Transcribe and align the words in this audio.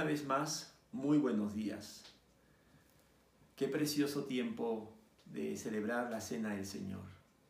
Una 0.00 0.08
vez 0.08 0.24
más, 0.24 0.72
muy 0.92 1.18
buenos 1.18 1.54
días. 1.54 2.02
Qué 3.54 3.68
precioso 3.68 4.24
tiempo 4.24 4.94
de 5.26 5.58
celebrar 5.58 6.10
la 6.10 6.22
cena 6.22 6.54
del 6.54 6.64
Señor. 6.64 7.02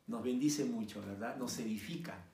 Nos 0.09 0.25
bendice 0.25 0.65
mucho, 0.65 1.01
¿verdad? 1.01 1.37
Nos 1.37 1.57
edifica. 1.61 2.25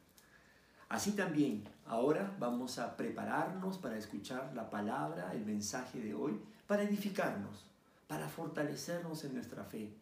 Así 0.88 1.12
también, 1.12 1.64
ahora 1.84 2.34
vamos 2.40 2.78
a 2.78 2.96
prepararnos 2.96 3.76
para 3.76 3.98
escuchar 3.98 4.52
la 4.54 4.70
palabra, 4.70 5.34
el 5.34 5.44
mensaje 5.44 6.00
de 6.00 6.14
hoy, 6.14 6.40
para 6.66 6.84
edificarnos, 6.84 7.66
para 8.06 8.26
fortalecernos 8.26 9.22
en 9.24 9.34
nuestra 9.34 9.64
fe. 9.64 9.92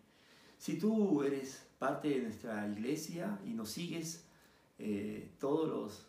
Si 0.59 0.79
tú 0.79 1.25
eres 1.25 1.67
parte 1.81 2.11
de 2.11 2.21
nuestra 2.21 2.69
iglesia 2.69 3.41
y 3.45 3.51
nos 3.51 3.69
sigues 3.69 4.23
eh, 4.79 5.33
todos 5.41 5.69
los 5.69 6.07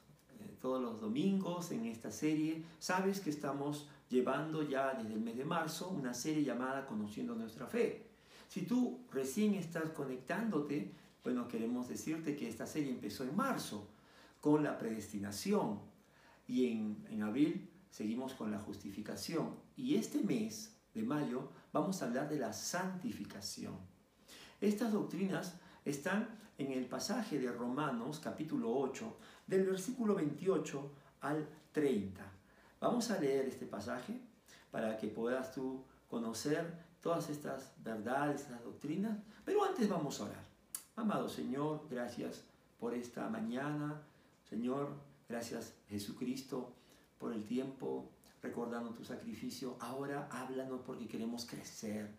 todos 0.65 0.81
los 0.81 0.99
domingos 0.99 1.71
en 1.71 1.85
esta 1.85 2.09
serie, 2.09 2.63
sabes 2.79 3.19
que 3.19 3.29
estamos 3.29 3.87
llevando 4.09 4.63
ya 4.63 4.93
desde 4.93 5.13
el 5.13 5.21
mes 5.21 5.37
de 5.37 5.45
marzo 5.45 5.89
una 5.89 6.13
serie 6.13 6.43
llamada 6.43 6.85
Conociendo 6.85 7.35
nuestra 7.35 7.67
fe. 7.67 8.07
Si 8.47 8.61
tú 8.61 9.01
recién 9.11 9.55
estás 9.55 9.89
conectándote, 9.91 10.91
bueno, 11.23 11.47
queremos 11.47 11.87
decirte 11.87 12.35
que 12.35 12.47
esta 12.47 12.67
serie 12.67 12.91
empezó 12.91 13.23
en 13.23 13.35
marzo 13.35 13.87
con 14.39 14.63
la 14.63 14.77
predestinación 14.77 15.79
y 16.47 16.67
en, 16.67 17.05
en 17.09 17.23
abril 17.23 17.67
seguimos 17.89 18.33
con 18.33 18.51
la 18.51 18.59
justificación. 18.59 19.55
Y 19.75 19.95
este 19.95 20.21
mes 20.21 20.75
de 20.93 21.01
mayo 21.01 21.49
vamos 21.73 22.01
a 22.01 22.05
hablar 22.05 22.29
de 22.29 22.37
la 22.37 22.53
santificación. 22.53 23.75
Estas 24.61 24.93
doctrinas 24.93 25.55
están 25.83 26.29
en 26.57 26.71
el 26.71 26.85
pasaje 26.85 27.39
de 27.39 27.51
Romanos 27.51 28.19
capítulo 28.23 28.71
8, 28.77 29.17
del 29.47 29.65
versículo 29.65 30.15
28 30.15 30.91
al 31.21 31.47
30. 31.71 32.34
Vamos 32.85 33.09
a 33.09 33.19
leer 33.19 33.47
este 33.47 33.65
pasaje 33.65 34.13
para 34.69 34.95
que 34.95 35.07
puedas 35.07 35.55
tú 35.55 35.83
conocer 36.07 36.71
todas 37.01 37.31
estas 37.31 37.73
verdades, 37.83 38.41
estas 38.41 38.63
doctrinas, 38.63 39.17
pero 39.43 39.65
antes 39.65 39.89
vamos 39.89 40.21
a 40.21 40.25
orar. 40.25 40.43
Amado 40.95 41.27
Señor, 41.27 41.87
gracias 41.89 42.43
por 42.79 42.93
esta 42.93 43.27
mañana. 43.27 43.99
Señor, 44.47 44.93
gracias 45.27 45.73
Jesucristo 45.89 46.73
por 47.17 47.33
el 47.33 47.43
tiempo 47.43 48.07
recordando 48.43 48.91
tu 48.91 49.03
sacrificio. 49.03 49.77
Ahora 49.79 50.29
háblanos 50.31 50.81
porque 50.85 51.07
queremos 51.07 51.47
crecer, 51.47 52.11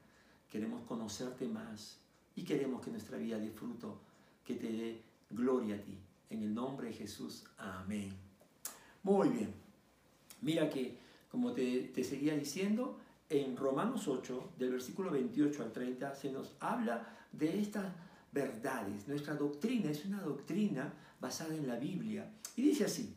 queremos 0.50 0.82
conocerte 0.82 1.46
más 1.46 2.00
y 2.34 2.42
queremos 2.42 2.84
que 2.84 2.90
nuestra 2.90 3.18
vida 3.18 3.38
dé 3.38 3.52
fruto, 3.52 4.00
que 4.44 4.56
te 4.56 4.72
dé 4.72 5.00
gloria 5.30 5.76
a 5.76 5.78
ti. 5.78 5.96
En 6.28 6.42
el 6.42 6.52
nombre 6.52 6.88
de 6.88 6.94
Jesús, 6.94 7.44
amén. 7.56 8.12
Muy 9.04 9.28
bien. 9.28 9.65
Mira 10.40 10.70
que, 10.70 10.98
como 11.30 11.52
te, 11.52 11.92
seguía 12.04 12.36
diciendo, 12.36 12.98
en 13.28 13.56
Romanos 13.56 14.06
8, 14.08 14.52
del 14.58 14.70
versículo 14.72 15.10
28 15.10 15.62
al 15.62 15.72
30, 15.72 16.14
se 16.14 16.30
nos 16.30 16.52
habla 16.60 17.06
de 17.32 17.60
estas 17.60 17.92
verdades. 18.32 19.08
Nuestra 19.08 19.34
doctrina 19.34 19.90
es 19.90 20.04
una 20.04 20.20
doctrina 20.20 20.92
basada 21.20 21.54
en 21.54 21.66
la 21.66 21.76
Biblia. 21.76 22.32
Y 22.54 22.62
dice 22.62 22.84
así, 22.84 23.14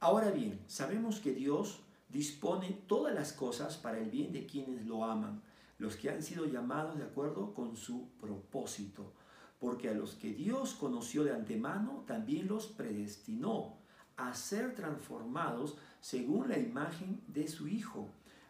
ahora 0.00 0.30
bien, 0.30 0.60
sabemos 0.66 1.20
que 1.20 1.32
Dios 1.32 1.80
dispone 2.08 2.78
todas 2.86 3.14
las 3.14 3.32
cosas 3.32 3.76
para 3.76 3.98
el 3.98 4.10
bien 4.10 4.32
de 4.32 4.46
quienes 4.46 4.84
lo 4.86 5.04
aman, 5.04 5.42
los 5.78 5.96
que 5.96 6.10
han 6.10 6.22
sido 6.22 6.46
llamados 6.46 6.96
de 6.98 7.04
acuerdo 7.04 7.52
con 7.54 7.76
su 7.76 8.08
propósito 8.20 9.12
porque 9.58 9.88
a 9.88 9.94
los 9.94 10.14
que 10.14 10.32
Dios 10.32 10.74
conoció 10.74 11.24
de 11.24 11.32
antemano, 11.32 12.04
también 12.06 12.48
los 12.48 12.66
predestinó 12.66 13.78
a 14.16 14.34
ser 14.34 14.74
transformados 14.74 15.76
según 16.06 16.48
la 16.48 16.56
imagen 16.56 17.20
de 17.26 17.48
su 17.48 17.66
Hijo, 17.66 18.06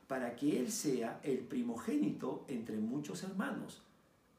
para 0.08 0.36
que 0.36 0.60
Él 0.60 0.70
sea 0.70 1.20
el 1.22 1.38
primogénito 1.38 2.44
entre 2.48 2.76
muchos 2.76 3.22
hermanos. 3.22 3.80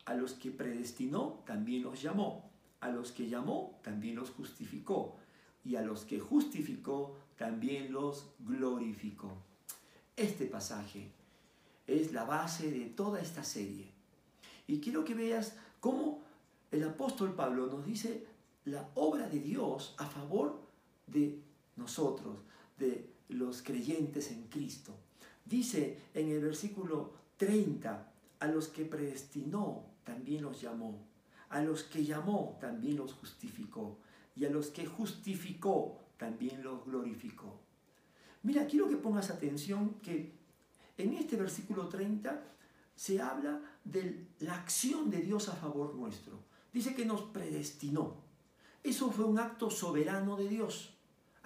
A 0.05 0.13
los 0.13 0.33
que 0.33 0.51
predestinó, 0.51 1.39
también 1.44 1.81
los 1.81 2.00
llamó. 2.00 2.47
A 2.79 2.89
los 2.89 3.11
que 3.11 3.28
llamó, 3.28 3.79
también 3.81 4.16
los 4.16 4.29
justificó. 4.29 5.16
Y 5.66 5.78
a 5.78 5.81
los 5.81 6.05
que 6.05 6.19
justificó, 6.19 7.16
también 7.38 7.91
los 7.91 8.28
glorificó. 8.38 9.34
Este 10.16 10.45
pasaje 10.45 11.09
es 11.88 12.13
la 12.13 12.23
base 12.23 12.69
de 12.69 12.85
toda 12.85 13.19
esta 13.19 13.44
serie. 13.44 13.88
Y 14.67 14.79
quiero 14.79 15.03
que 15.03 15.16
veas 15.16 15.55
cómo 15.79 16.22
el 16.69 16.84
apóstol 16.84 17.34
Pablo 17.34 17.66
nos 17.66 17.84
dice 17.84 18.28
la 18.66 18.88
obra 18.94 19.28
de 19.28 19.39
Dios 19.39 19.95
a 19.97 20.05
favor 20.05 20.61
de 21.07 21.41
nosotros, 21.78 22.38
de 22.78 23.14
los 23.30 23.62
creyentes 23.62 24.32
en 24.32 24.48
Cristo. 24.48 24.96
Dice 25.46 26.00
en 26.14 26.30
el 26.30 26.42
versículo 26.42 27.14
30, 27.38 28.12
a 28.40 28.48
los 28.48 28.68
que 28.68 28.86
predestinó 28.86 29.86
también 30.04 30.44
los 30.44 30.62
llamó, 30.62 31.06
a 31.50 31.62
los 31.62 31.84
que 31.84 32.04
llamó 32.04 32.58
también 32.60 32.98
los 32.98 33.14
justificó, 33.14 34.00
y 34.36 34.46
a 34.46 34.50
los 34.50 34.68
que 34.68 34.86
justificó 34.86 36.00
también 36.18 36.64
los 36.64 36.86
glorificó. 36.86 37.60
Mira, 38.44 38.68
quiero 38.68 38.88
que 38.88 38.98
pongas 38.98 39.30
atención 39.30 39.96
que 40.02 40.34
en 40.98 41.14
este 41.14 41.36
versículo 41.36 41.88
30 41.88 42.44
se 42.96 43.22
habla 43.22 43.62
de 43.84 44.28
la 44.40 44.56
acción 44.56 45.09
de 45.09 45.22
Dios 45.22 45.50
a 45.50 45.56
favor 45.56 45.96
nuestro. 45.96 46.40
Dice 46.74 46.96
que 46.96 47.06
nos 47.06 47.22
predestinó. 47.22 48.16
Eso 48.84 49.12
fue 49.12 49.26
un 49.26 49.40
acto 49.40 49.70
soberano 49.70 50.36
de 50.36 50.48
Dios. 50.48 50.97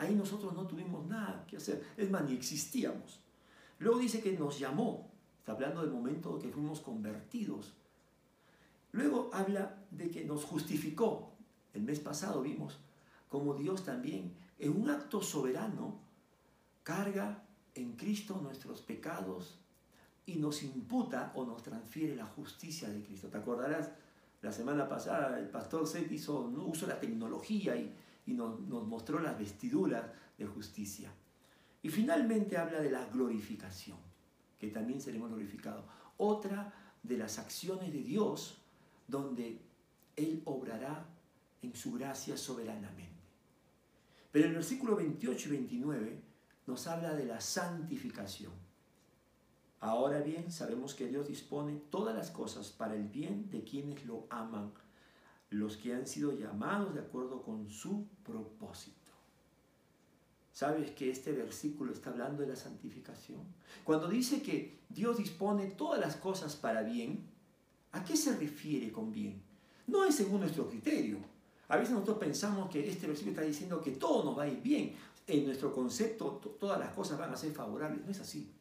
Ahí 0.02 0.16
nosotros 0.16 0.56
no 0.56 0.66
tuvimos 0.66 1.06
nada 1.06 1.46
que 1.48 1.58
hacer. 1.58 1.86
Es 1.96 2.10
más, 2.10 2.24
ni 2.28 2.34
existíamos. 2.34 3.20
Luego 3.78 4.00
dice 4.00 4.20
que 4.20 4.32
nos 4.32 4.58
llamó. 4.58 5.12
Está 5.38 5.52
hablando 5.52 5.82
del 5.82 5.92
momento 5.92 6.40
que 6.40 6.50
fuimos 6.50 6.80
convertidos. 6.80 7.74
Luego 8.94 9.30
habla 9.32 9.78
de 9.92 10.10
que 10.10 10.26
nos 10.26 10.44
justificó. 10.44 11.34
El 11.76 11.84
mes 11.84 12.00
pasado 12.00 12.42
vimos 12.42 12.80
como 13.30 13.54
Dios 13.54 13.86
también, 13.86 14.34
en 14.58 14.76
un 14.76 14.90
acto 14.90 15.22
soberano, 15.22 16.00
carga 16.82 17.44
en 17.76 17.96
Cristo 17.96 18.40
nuestros 18.42 18.82
pecados 18.82 19.60
y 20.26 20.38
nos 20.38 20.64
imputa 20.64 21.32
o 21.36 21.46
nos 21.46 21.62
transfiere 21.62 22.16
la 22.16 22.26
justicia 22.26 22.90
de 22.90 23.04
Cristo. 23.04 23.28
¿Te 23.28 23.38
acordarás 23.38 23.92
la 24.42 24.52
semana 24.52 24.90
pasada 24.90 25.40
el 25.40 25.48
pastor 25.48 25.88
Seth 25.88 26.12
hizo 26.12 26.40
uso 26.42 26.88
de 26.88 26.94
la 26.94 27.00
tecnología 27.00 27.76
y, 27.76 27.94
nos, 28.28 28.60
nos 28.62 28.88
mostró 28.88 29.20
las 29.20 29.38
vestiduras 29.38 30.06
de 30.38 30.46
justicia. 30.46 31.12
Y 31.84 31.90
finalmente 31.90 32.58
habla 32.58 32.80
de 32.80 32.92
la 32.92 33.06
glorificación, 33.06 33.98
que 34.60 34.68
también 34.68 35.02
seremos 35.02 35.30
glorificados. 35.30 35.86
Otra 36.18 36.74
de 37.04 37.18
las 37.18 37.40
acciones 37.40 37.92
de 37.92 38.02
Dios 38.02 38.62
donde 39.08 39.60
Él 40.16 40.42
obrará 40.46 41.06
en 41.62 41.76
su 41.76 41.94
gracia 41.94 42.38
soberanamente. 42.38 43.22
Pero 44.32 44.48
el 44.48 44.54
versículo 44.54 44.96
28 44.96 45.50
y 45.50 45.52
29 45.52 46.22
nos 46.68 46.88
habla 46.88 47.14
de 47.14 47.26
la 47.26 47.42
santificación. 47.42 48.54
Ahora 49.80 50.20
bien, 50.22 50.52
sabemos 50.52 50.94
que 50.94 51.08
Dios 51.08 51.28
dispone 51.28 51.82
todas 51.90 52.16
las 52.16 52.30
cosas 52.30 52.70
para 52.70 52.96
el 52.96 53.08
bien 53.08 53.50
de 53.50 53.64
quienes 53.64 54.06
lo 54.06 54.28
aman, 54.30 54.72
los 55.52 55.78
que 55.78 55.94
han 55.94 56.08
sido 56.08 56.32
llamados 56.32 56.94
de 56.94 57.02
acuerdo 57.02 57.44
con 57.44 57.70
su 57.70 58.08
propósito. 58.24 59.12
¿Sabes 60.54 60.92
que 60.92 61.10
este 61.10 61.32
versículo 61.34 61.92
está 61.92 62.10
hablando 62.10 62.42
de 62.42 62.50
la 62.50 62.56
santificación? 62.56 63.42
Cuando 63.84 64.08
dice 64.08 64.42
que 64.42 64.80
Dios 64.90 65.18
dispone 65.18 65.68
todas 65.68 66.00
las 66.00 66.16
cosas 66.16 66.56
para 66.56 66.84
bien, 66.84 67.26
¿a 67.92 68.04
qué 68.04 68.16
se 68.16 68.36
refiere 68.38 68.92
con 68.92 69.12
bien? 69.12 69.42
No 69.88 70.06
es 70.06 70.16
según 70.16 70.42
nuestro 70.42 70.70
criterio. 70.70 71.18
A 71.68 71.78
veces 71.78 71.92
nosotros 71.92 72.18
pensamos 72.18 72.70
que 72.70 72.90
este 72.90 73.08
versículo 73.08 73.32
está 73.32 73.46
diciendo 73.46 73.82
que 73.82 73.92
todo 73.92 74.24
nos 74.24 74.38
va 74.38 74.44
a 74.44 74.48
ir 74.48 74.62
bien. 74.62 74.96
En 75.28 75.46
nuestro 75.46 75.74
concepto 75.74 76.42
todas 76.60 76.80
las 76.80 76.94
cosas 76.94 77.18
van 77.18 77.34
a 77.34 77.38
ser 77.38 77.52
favorables. 77.52 78.06
No 78.06 78.12
es 78.12 78.20
así. 78.20 78.52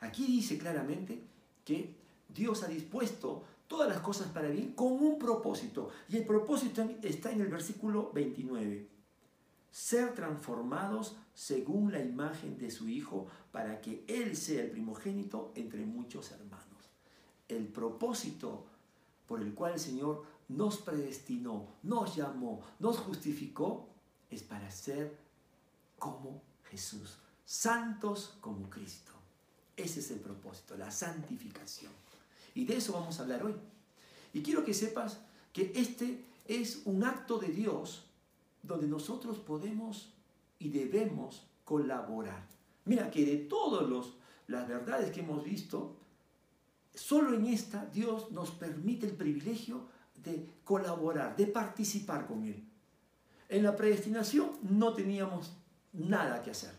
Aquí 0.00 0.26
dice 0.26 0.56
claramente 0.58 1.22
que 1.64 1.96
Dios 2.28 2.62
ha 2.62 2.68
dispuesto 2.68 3.44
todas 3.70 3.88
las 3.88 4.00
cosas 4.00 4.26
para 4.32 4.48
bien 4.48 4.72
con 4.72 4.94
un 4.94 5.16
propósito. 5.16 5.90
Y 6.08 6.16
el 6.16 6.26
propósito 6.26 6.82
está 7.02 7.30
en 7.30 7.40
el 7.40 7.46
versículo 7.46 8.10
29. 8.12 8.88
Ser 9.70 10.12
transformados 10.12 11.16
según 11.34 11.92
la 11.92 12.00
imagen 12.00 12.58
de 12.58 12.72
su 12.72 12.88
Hijo 12.88 13.28
para 13.52 13.80
que 13.80 14.04
Él 14.08 14.36
sea 14.36 14.64
el 14.64 14.72
primogénito 14.72 15.52
entre 15.54 15.86
muchos 15.86 16.32
hermanos. 16.32 16.90
El 17.46 17.68
propósito 17.68 18.66
por 19.28 19.40
el 19.40 19.54
cual 19.54 19.74
el 19.74 19.78
Señor 19.78 20.24
nos 20.48 20.78
predestinó, 20.78 21.68
nos 21.84 22.16
llamó, 22.16 22.62
nos 22.80 22.98
justificó, 22.98 23.86
es 24.30 24.42
para 24.42 24.68
ser 24.72 25.16
como 25.96 26.42
Jesús, 26.64 27.18
santos 27.44 28.36
como 28.40 28.68
Cristo. 28.68 29.12
Ese 29.76 30.00
es 30.00 30.10
el 30.10 30.18
propósito, 30.18 30.76
la 30.76 30.90
santificación. 30.90 31.92
Y 32.60 32.66
de 32.66 32.76
eso 32.76 32.92
vamos 32.92 33.18
a 33.18 33.22
hablar 33.22 33.42
hoy. 33.42 33.54
Y 34.34 34.42
quiero 34.42 34.62
que 34.62 34.74
sepas 34.74 35.18
que 35.50 35.72
este 35.74 36.22
es 36.46 36.82
un 36.84 37.04
acto 37.04 37.38
de 37.38 37.48
Dios 37.48 38.04
donde 38.62 38.86
nosotros 38.86 39.38
podemos 39.38 40.12
y 40.58 40.68
debemos 40.68 41.46
colaborar. 41.64 42.46
Mira 42.84 43.10
que 43.10 43.24
de 43.24 43.38
todos 43.38 43.88
los, 43.88 44.12
las 44.46 44.68
verdades 44.68 45.10
que 45.10 45.20
hemos 45.20 45.42
visto, 45.42 45.96
solo 46.94 47.34
en 47.34 47.46
esta 47.46 47.86
Dios 47.86 48.30
nos 48.30 48.50
permite 48.50 49.06
el 49.06 49.16
privilegio 49.16 49.86
de 50.22 50.46
colaborar, 50.62 51.34
de 51.36 51.46
participar 51.46 52.26
con 52.26 52.44
Él. 52.44 52.62
En 53.48 53.62
la 53.62 53.74
predestinación 53.74 54.50
no 54.60 54.92
teníamos 54.92 55.56
nada 55.94 56.42
que 56.42 56.50
hacer. 56.50 56.74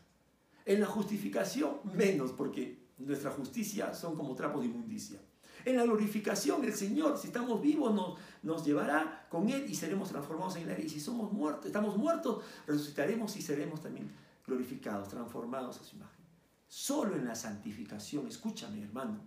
En 0.64 0.80
la 0.80 0.86
justificación 0.86 1.80
menos, 1.86 2.34
porque 2.34 2.78
nuestra 3.00 3.32
justicia 3.32 3.96
son 3.96 4.16
como 4.16 4.36
trapos 4.36 4.62
de 4.62 4.68
inmundicia. 4.68 5.20
En 5.66 5.76
la 5.76 5.84
glorificación 5.84 6.64
el 6.64 6.74
Señor, 6.74 7.18
si 7.18 7.28
estamos 7.28 7.62
vivos, 7.62 7.94
nos, 7.94 8.18
nos 8.44 8.66
llevará 8.66 9.28
con 9.30 9.50
Él 9.50 9.66
y 9.70 9.76
seremos 9.76 10.10
transformados 10.10 10.56
en 10.56 10.68
la 10.68 10.80
Y 10.80 10.90
si 10.90 11.00
somos 11.00 11.32
muertos, 11.32 11.68
estamos 11.68 11.98
muertos, 11.98 12.44
resucitaremos 12.68 13.36
y 13.36 13.42
seremos 13.42 13.82
también 13.82 14.12
glorificados, 14.46 15.08
transformados 15.10 15.80
a 15.80 15.84
su 15.84 15.96
imagen. 15.96 16.26
Solo 16.68 17.16
en 17.16 17.26
la 17.26 17.36
santificación, 17.36 18.28
escúchame 18.28 18.82
hermano, 18.82 19.20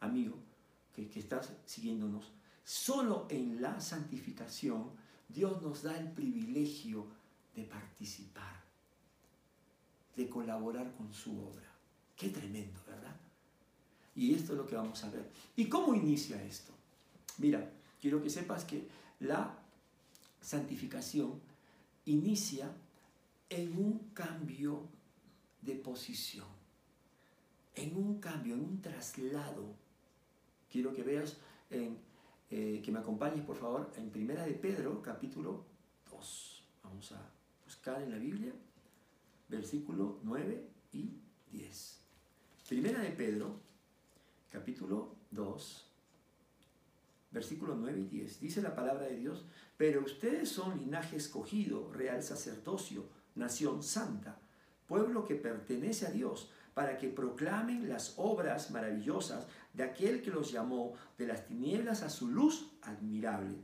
amigo, 0.00 0.36
que, 0.94 1.08
que 1.08 1.20
estás 1.20 1.52
siguiéndonos, 1.66 2.32
solo 2.64 3.26
en 3.28 3.60
la 3.60 3.80
santificación 3.80 4.90
Dios 5.28 5.62
nos 5.62 5.82
da 5.82 5.96
el 5.96 6.10
privilegio 6.10 7.06
de 7.54 7.64
participar, 7.64 8.62
de 10.16 10.28
colaborar 10.28 10.92
con 10.96 11.12
su 11.12 11.32
obra. 11.32 11.70
Qué 12.16 12.28
tremendo, 12.28 12.80
¿verdad? 12.86 13.16
Y 14.20 14.34
esto 14.34 14.52
es 14.52 14.58
lo 14.58 14.66
que 14.66 14.76
vamos 14.76 15.02
a 15.02 15.08
ver. 15.08 15.30
¿Y 15.56 15.66
cómo 15.66 15.94
inicia 15.94 16.44
esto? 16.44 16.74
Mira, 17.38 17.72
quiero 17.98 18.22
que 18.22 18.28
sepas 18.28 18.66
que 18.66 18.86
la 19.20 19.58
santificación 20.42 21.40
inicia 22.04 22.70
en 23.48 23.78
un 23.78 24.10
cambio 24.12 24.82
de 25.62 25.74
posición, 25.76 26.44
en 27.74 27.96
un 27.96 28.20
cambio, 28.20 28.56
en 28.56 28.60
un 28.60 28.82
traslado. 28.82 29.64
Quiero 30.70 30.92
que 30.94 31.02
veas, 31.02 31.38
eh, 31.70 31.90
que 32.50 32.92
me 32.92 32.98
acompañes 32.98 33.42
por 33.42 33.56
favor 33.56 33.90
en 33.96 34.10
Primera 34.10 34.44
de 34.44 34.52
Pedro, 34.52 35.00
capítulo 35.00 35.64
2. 36.10 36.62
Vamos 36.84 37.12
a 37.12 37.22
buscar 37.64 38.02
en 38.02 38.10
la 38.10 38.18
Biblia, 38.18 38.52
versículo 39.48 40.18
9 40.24 40.62
y 40.92 41.08
10. 41.50 42.00
Primera 42.68 43.00
de 43.00 43.12
Pedro, 43.12 43.69
capítulo 44.50 45.16
2, 45.30 45.90
versículo 47.30 47.76
9 47.76 48.00
y 48.00 48.04
10. 48.04 48.40
Dice 48.40 48.60
la 48.60 48.74
palabra 48.74 49.06
de 49.06 49.16
Dios, 49.16 49.46
pero 49.76 50.02
ustedes 50.02 50.48
son 50.48 50.78
linaje 50.78 51.16
escogido, 51.16 51.90
real 51.92 52.22
sacerdocio, 52.22 53.06
nación 53.34 53.82
santa, 53.82 54.38
pueblo 54.86 55.24
que 55.24 55.36
pertenece 55.36 56.06
a 56.06 56.10
Dios, 56.10 56.50
para 56.74 56.98
que 56.98 57.08
proclamen 57.08 57.88
las 57.88 58.14
obras 58.16 58.70
maravillosas 58.70 59.46
de 59.72 59.82
aquel 59.84 60.22
que 60.22 60.30
los 60.30 60.50
llamó 60.52 60.94
de 61.18 61.26
las 61.26 61.46
tinieblas 61.46 62.02
a 62.02 62.10
su 62.10 62.28
luz 62.28 62.72
admirable. 62.82 63.56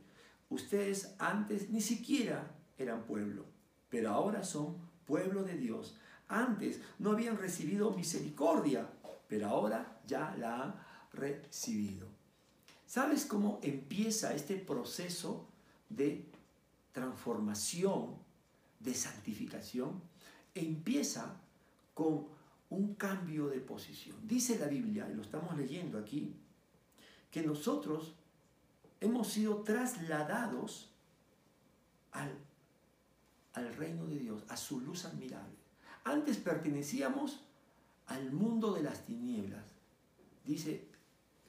Ustedes 0.49 1.15
antes 1.19 1.71
ni 1.71 1.81
siquiera 1.81 2.55
eran 2.79 3.05
pueblo, 3.05 3.45
pero 3.89 4.11
ahora 4.11 4.45
son 4.45 4.77
pueblo 5.05 5.43
de 5.45 5.57
Dios. 5.57 5.97
Antes 6.29 6.81
no 6.99 7.13
habían 7.13 7.39
recibido 7.39 7.93
misericordia, 7.93 8.91
pero 9.29 9.49
ahora 9.49 10.01
ya 10.07 10.35
la 10.39 10.63
han 10.63 10.75
recibido. 11.13 12.09
¿Sabes 12.87 13.25
cómo 13.25 13.59
empieza 13.63 14.35
este 14.35 14.57
proceso 14.57 15.49
de 15.89 16.25
transformación, 16.93 18.17
de 18.79 18.95
santificación? 18.95 20.01
Empieza 20.55 21.41
con 21.95 22.27
un 22.71 22.95
cambio 22.95 23.49
de 23.49 23.61
posición. 23.61 24.17
Dice 24.27 24.59
la 24.59 24.67
Biblia, 24.67 25.09
y 25.11 25.15
lo 25.15 25.23
estamos 25.23 25.57
leyendo 25.57 25.99
aquí, 25.99 26.35
que 27.31 27.43
nosotros 27.43 28.15
hemos 29.01 29.29
sido 29.29 29.63
trasladados 29.63 30.91
al, 32.13 32.33
al 33.53 33.75
reino 33.75 34.07
de 34.07 34.19
Dios, 34.19 34.45
a 34.49 34.57
su 34.57 34.81
luz 34.81 35.05
admirable. 35.05 35.57
Antes 36.05 36.37
pertenecíamos 36.39 37.45
al 38.07 38.33
mundo 38.33 38.73
de 38.73 38.83
las 38.83 39.05
tinieblas. 39.05 39.65
Dice 40.45 40.89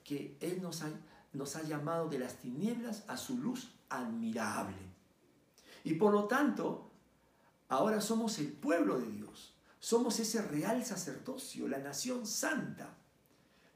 que 0.03 0.37
Él 0.39 0.61
nos 0.61 0.81
ha, 0.81 0.89
nos 1.33 1.55
ha 1.55 1.63
llamado 1.63 2.09
de 2.09 2.19
las 2.19 2.37
tinieblas 2.37 3.03
a 3.07 3.17
su 3.17 3.37
luz 3.37 3.71
admirable. 3.89 4.77
Y 5.83 5.93
por 5.93 6.13
lo 6.13 6.25
tanto, 6.25 6.91
ahora 7.69 8.01
somos 8.01 8.39
el 8.39 8.51
pueblo 8.51 8.99
de 8.99 9.09
Dios. 9.11 9.53
Somos 9.79 10.19
ese 10.19 10.41
real 10.41 10.83
sacerdocio, 10.83 11.67
la 11.67 11.77
nación 11.77 12.25
santa. 12.25 12.97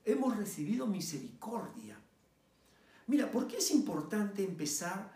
Hemos 0.03 0.35
recibido 0.35 0.87
misericordia. 0.87 1.97
Mira, 3.07 3.31
¿por 3.31 3.47
qué 3.47 3.57
es 3.57 3.71
importante 3.71 4.43
empezar 4.43 5.13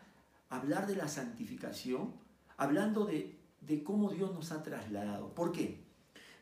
a 0.49 0.57
hablar 0.57 0.85
de 0.85 0.95
la 0.95 1.07
santificación? 1.07 2.13
Hablando 2.57 3.05
de, 3.05 3.37
de 3.61 3.83
cómo 3.83 4.11
Dios 4.11 4.33
nos 4.33 4.51
ha 4.51 4.63
trasladado. 4.63 5.33
¿Por 5.33 5.51
qué? 5.51 5.83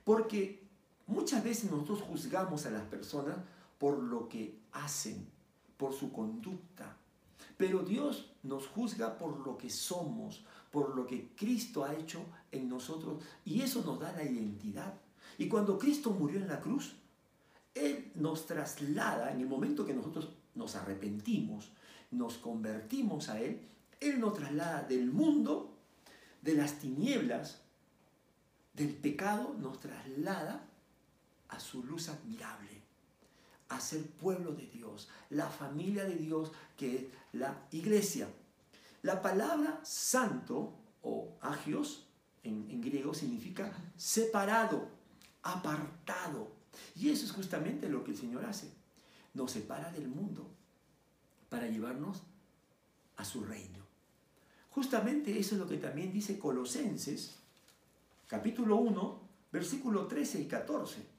Porque 0.03 0.62
Muchas 1.07 1.43
veces 1.43 1.69
nosotros 1.69 2.01
juzgamos 2.01 2.65
a 2.65 2.71
las 2.71 2.83
personas 2.83 3.37
por 3.77 3.99
lo 3.99 4.29
que 4.29 4.59
hacen, 4.71 5.27
por 5.77 5.93
su 5.93 6.11
conducta. 6.11 6.95
Pero 7.57 7.79
Dios 7.83 8.31
nos 8.43 8.67
juzga 8.67 9.17
por 9.17 9.45
lo 9.45 9.57
que 9.57 9.69
somos, 9.69 10.45
por 10.71 10.95
lo 10.95 11.05
que 11.05 11.29
Cristo 11.35 11.83
ha 11.83 11.93
hecho 11.93 12.25
en 12.51 12.69
nosotros. 12.69 13.21
Y 13.45 13.61
eso 13.61 13.83
nos 13.83 13.99
da 13.99 14.11
la 14.13 14.23
identidad. 14.23 14.93
Y 15.37 15.47
cuando 15.47 15.77
Cristo 15.77 16.11
murió 16.11 16.39
en 16.39 16.47
la 16.47 16.61
cruz, 16.61 16.95
Él 17.75 18.11
nos 18.15 18.45
traslada, 18.45 19.31
en 19.31 19.41
el 19.41 19.47
momento 19.47 19.85
que 19.85 19.93
nosotros 19.93 20.29
nos 20.55 20.75
arrepentimos, 20.75 21.71
nos 22.11 22.37
convertimos 22.37 23.29
a 23.29 23.41
Él, 23.41 23.67
Él 23.99 24.19
nos 24.19 24.35
traslada 24.35 24.83
del 24.83 25.11
mundo, 25.11 25.75
de 26.41 26.55
las 26.55 26.79
tinieblas, 26.79 27.61
del 28.73 28.95
pecado, 28.95 29.55
nos 29.59 29.79
traslada 29.79 30.69
a 31.53 31.59
su 31.59 31.83
luz 31.83 32.09
admirable, 32.09 32.81
a 33.69 33.79
ser 33.79 34.03
pueblo 34.03 34.53
de 34.53 34.65
Dios, 34.65 35.07
la 35.29 35.47
familia 35.47 36.03
de 36.05 36.15
Dios 36.15 36.51
que 36.75 36.95
es 36.95 37.03
la 37.31 37.67
iglesia. 37.71 38.27
La 39.03 39.21
palabra 39.21 39.79
santo 39.83 40.73
o 41.03 41.37
agios 41.41 42.07
en, 42.43 42.81
griego 42.81 43.13
significa 43.13 43.71
separado, 43.95 44.89
apartado. 45.43 46.51
Y 46.95 47.09
eso 47.09 47.25
es 47.25 47.31
justamente 47.31 47.87
lo 47.87 48.03
que 48.03 48.11
el 48.11 48.17
Señor 48.17 48.45
hace. 48.45 48.71
Nos 49.33 49.51
separa 49.51 49.91
del 49.91 50.07
mundo 50.07 50.49
para 51.49 51.67
llevarnos 51.67 52.23
a 53.17 53.25
su 53.25 53.43
reino. 53.43 53.83
Justamente 54.71 55.37
eso 55.39 55.55
es 55.55 55.61
lo 55.61 55.67
que 55.67 55.77
también 55.77 56.11
dice 56.11 56.39
Colosenses, 56.39 57.35
capítulo 58.27 58.77
1, 58.77 59.21
versículo 59.51 60.07
13 60.07 60.41
y 60.41 60.47
14 60.47 61.13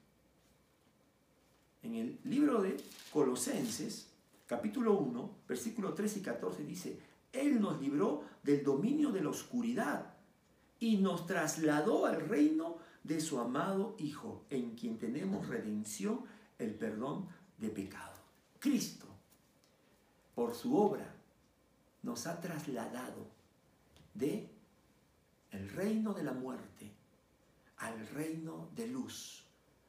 en 1.85 1.95
el 1.95 2.19
libro 2.23 2.61
de 2.61 2.77
Colosenses, 3.13 4.07
capítulo 4.47 4.97
1, 4.97 5.29
versículo 5.47 5.93
13 5.93 6.19
y 6.19 6.21
14 6.23 6.63
dice, 6.63 6.99
Él 7.31 7.61
nos 7.61 7.79
libró 7.79 8.23
del 8.41 8.63
dominio 8.63 9.11
de 9.11 9.21
la 9.21 9.29
oscuridad 9.29 10.13
y 10.79 10.97
nos 10.97 11.27
trasladó 11.27 12.07
al 12.07 12.27
reino 12.27 12.77
de 13.03 13.21
su 13.21 13.39
amado 13.39 13.95
Hijo, 13.99 14.45
en 14.49 14.75
quien 14.75 14.97
tenemos 14.97 15.47
redención, 15.47 16.21
el 16.57 16.73
perdón 16.73 17.27
de 17.59 17.69
pecado. 17.69 18.15
Cristo, 18.59 19.05
por 20.33 20.55
su 20.55 20.75
obra, 20.75 21.13
nos 22.01 22.25
ha 22.25 22.41
trasladado 22.41 23.27
de 24.15 24.49
el 25.51 25.69
reino 25.69 26.13
de 26.13 26.23
la 26.23 26.33
muerte 26.33 26.91
al 27.77 28.07
reino 28.07 28.69
de 28.75 28.87
luz 28.87 29.44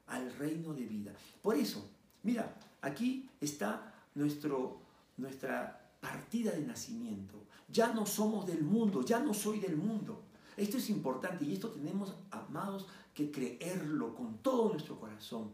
al 0.06 0.32
reino 0.36 0.72
de 0.72 0.84
vida. 0.84 1.12
Por 1.42 1.56
eso, 1.56 1.88
mira, 2.22 2.54
aquí 2.80 3.28
está 3.40 3.94
nuestro, 4.14 4.80
nuestra 5.16 5.90
partida 6.00 6.52
de 6.52 6.66
nacimiento. 6.66 7.44
Ya 7.68 7.92
no 7.92 8.06
somos 8.06 8.46
del 8.46 8.62
mundo, 8.62 9.02
ya 9.02 9.18
no 9.18 9.34
soy 9.34 9.60
del 9.60 9.76
mundo. 9.76 10.22
Esto 10.56 10.78
es 10.78 10.88
importante 10.88 11.44
y 11.44 11.52
esto 11.52 11.70
tenemos, 11.70 12.14
amados, 12.30 12.86
que 13.14 13.30
creerlo 13.30 14.14
con 14.14 14.38
todo 14.38 14.70
nuestro 14.70 14.98
corazón. 14.98 15.50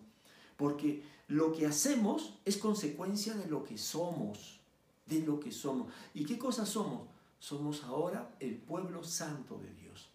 Porque 0.56 1.02
lo 1.28 1.52
que 1.52 1.66
hacemos 1.66 2.34
es 2.44 2.56
consecuencia 2.56 3.34
de 3.34 3.46
lo 3.46 3.64
que 3.64 3.78
somos, 3.78 4.60
de 5.06 5.20
lo 5.20 5.40
que 5.40 5.50
somos. 5.50 5.92
¿Y 6.14 6.24
qué 6.24 6.38
cosa 6.38 6.66
somos? 6.66 7.08
Somos 7.40 7.82
ahora 7.84 8.34
el 8.38 8.56
pueblo 8.56 9.02
santo 9.02 9.58
de 9.58 9.72
Dios. 9.74 10.08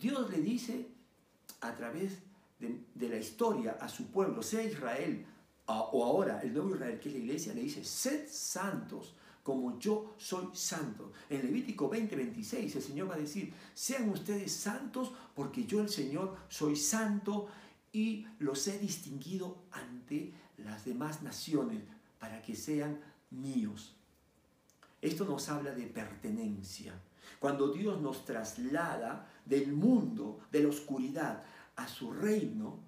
Dios 0.00 0.30
le 0.30 0.40
dice 0.40 0.88
a 1.60 1.74
través 1.74 2.18
de, 2.60 3.08
la 3.08 3.16
historia 3.16 3.78
a 3.80 3.88
su 3.88 4.06
pueblo, 4.10 4.42
sea 4.42 4.62
Israel 4.62 5.24
o 5.66 6.04
ahora 6.04 6.40
el 6.42 6.52
nuevo 6.52 6.74
Israel, 6.74 6.98
que 6.98 7.08
es 7.08 7.14
la 7.14 7.20
iglesia, 7.20 7.54
le 7.54 7.62
dice, 7.62 7.84
sed 7.84 8.26
santos 8.28 9.14
como 9.42 9.78
yo 9.78 10.14
soy 10.18 10.48
santo. 10.52 11.12
En 11.28 11.42
Levítico 11.42 11.88
20, 11.88 12.14
26 12.14 12.76
el 12.76 12.82
Señor 12.82 13.10
va 13.10 13.14
a 13.14 13.18
decir, 13.18 13.52
sean 13.74 14.08
ustedes 14.10 14.52
santos 14.52 15.12
porque 15.34 15.64
yo 15.64 15.80
el 15.80 15.88
Señor 15.88 16.36
soy 16.48 16.76
santo 16.76 17.48
y 17.92 18.26
los 18.38 18.66
he 18.68 18.78
distinguido 18.78 19.56
ante 19.70 20.32
las 20.58 20.84
demás 20.84 21.22
naciones 21.22 21.82
para 22.18 22.42
que 22.42 22.54
sean 22.54 23.00
míos. 23.30 23.94
Esto 25.00 25.24
nos 25.24 25.48
habla 25.48 25.72
de 25.72 25.86
pertenencia. 25.86 26.94
Cuando 27.38 27.72
Dios 27.72 28.00
nos 28.00 28.24
traslada 28.24 29.26
del 29.46 29.72
mundo, 29.72 30.40
de 30.52 30.62
la 30.62 30.68
oscuridad, 30.68 31.42
a 31.80 31.88
su 31.88 32.12
reino, 32.12 32.78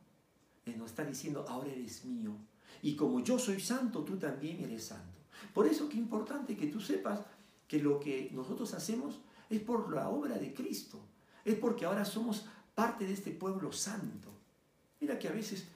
Él 0.67 0.79
nos 0.79 0.91
está 0.91 1.05
diciendo, 1.05 1.45
ahora 1.49 1.71
eres 1.71 2.05
mío. 2.05 2.33
Y 2.83 2.95
como 2.95 3.21
yo 3.21 3.39
soy 3.39 3.61
santo, 3.61 4.05
tú 4.05 4.17
también 4.17 4.61
eres 4.61 4.85
santo. 4.85 5.19
Por 5.55 5.67
eso 5.67 5.89
que 5.89 5.95
es 5.95 6.03
importante 6.03 6.57
que 6.57 6.67
tú 6.67 6.81
sepas 6.81 7.21
que 7.67 7.79
lo 7.83 7.99
que 7.99 8.31
nosotros 8.33 8.75
hacemos 8.75 9.21
es 9.49 9.61
por 9.61 9.95
la 9.95 10.09
obra 10.09 10.39
de 10.39 10.53
Cristo. 10.53 11.01
Es 11.45 11.57
porque 11.57 11.87
ahora 11.87 12.05
somos 12.05 12.47
parte 12.75 13.07
de 13.07 13.15
este 13.15 13.31
pueblo 13.31 13.73
santo. 13.73 14.31
Mira 15.01 15.19
que 15.19 15.29
a 15.29 15.33
veces, 15.33 15.67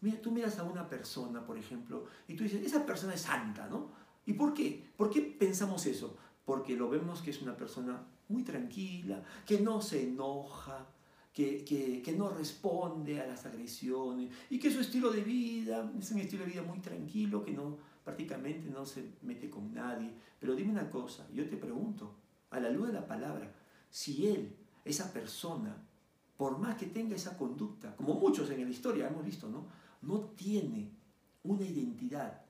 mira, 0.00 0.20
tú 0.20 0.32
miras 0.32 0.58
a 0.58 0.64
una 0.64 0.88
persona, 0.88 1.44
por 1.44 1.56
ejemplo, 1.56 2.06
y 2.26 2.34
tú 2.34 2.42
dices, 2.42 2.66
esa 2.66 2.84
persona 2.84 3.14
es 3.14 3.22
santa, 3.22 3.68
¿no? 3.68 3.90
¿Y 4.26 4.32
por 4.32 4.54
qué? 4.54 4.90
¿Por 4.96 5.08
qué 5.08 5.22
pensamos 5.22 5.86
eso? 5.86 6.16
Porque 6.44 6.76
lo 6.76 6.90
vemos 6.90 7.22
que 7.22 7.30
es 7.30 7.40
una 7.42 7.56
persona 7.56 8.04
muy 8.28 8.42
tranquila, 8.42 9.22
que 9.46 9.60
no 9.60 9.80
se 9.80 10.02
enoja, 10.02 10.86
que, 11.32 11.64
que, 11.64 12.12
no 12.12 12.28
responde 12.28 13.20
a 13.20 13.26
las 13.26 13.46
agresiones 13.46 14.30
y 14.50 14.58
que 14.58 14.70
su 14.70 14.80
estilo 14.80 15.10
de 15.10 15.22
vida 15.22 15.92
es 15.98 16.10
un 16.10 16.18
estilo 16.18 16.44
de 16.44 16.50
vida 16.50 16.62
muy 16.62 16.80
tranquilo, 16.80 17.44
que 17.44 17.52
no 17.52 17.78
prácticamente 18.04 18.68
no 18.68 18.84
se 18.84 19.12
mete 19.22 19.48
con 19.48 19.72
nadie. 19.72 20.12
Pero 20.38 20.54
dime 20.54 20.72
una 20.72 20.90
cosa, 20.90 21.28
yo 21.32 21.48
te 21.48 21.56
pregunto, 21.56 22.14
a 22.50 22.58
la 22.58 22.70
luz 22.70 22.88
de 22.88 22.94
la 22.94 23.06
palabra, 23.06 23.52
si 23.90 24.26
él, 24.26 24.56
esa 24.84 25.12
persona, 25.12 25.76
por 26.36 26.58
más 26.58 26.76
que 26.76 26.86
tenga 26.86 27.14
esa 27.14 27.36
conducta, 27.36 27.94
como 27.94 28.14
muchos 28.14 28.50
en 28.50 28.64
la 28.64 28.70
historia 28.70 29.08
hemos 29.08 29.24
visto, 29.24 29.48
¿no? 29.48 29.66
No 30.02 30.20
tiene 30.20 30.90
una 31.44 31.64
identidad 31.64 32.42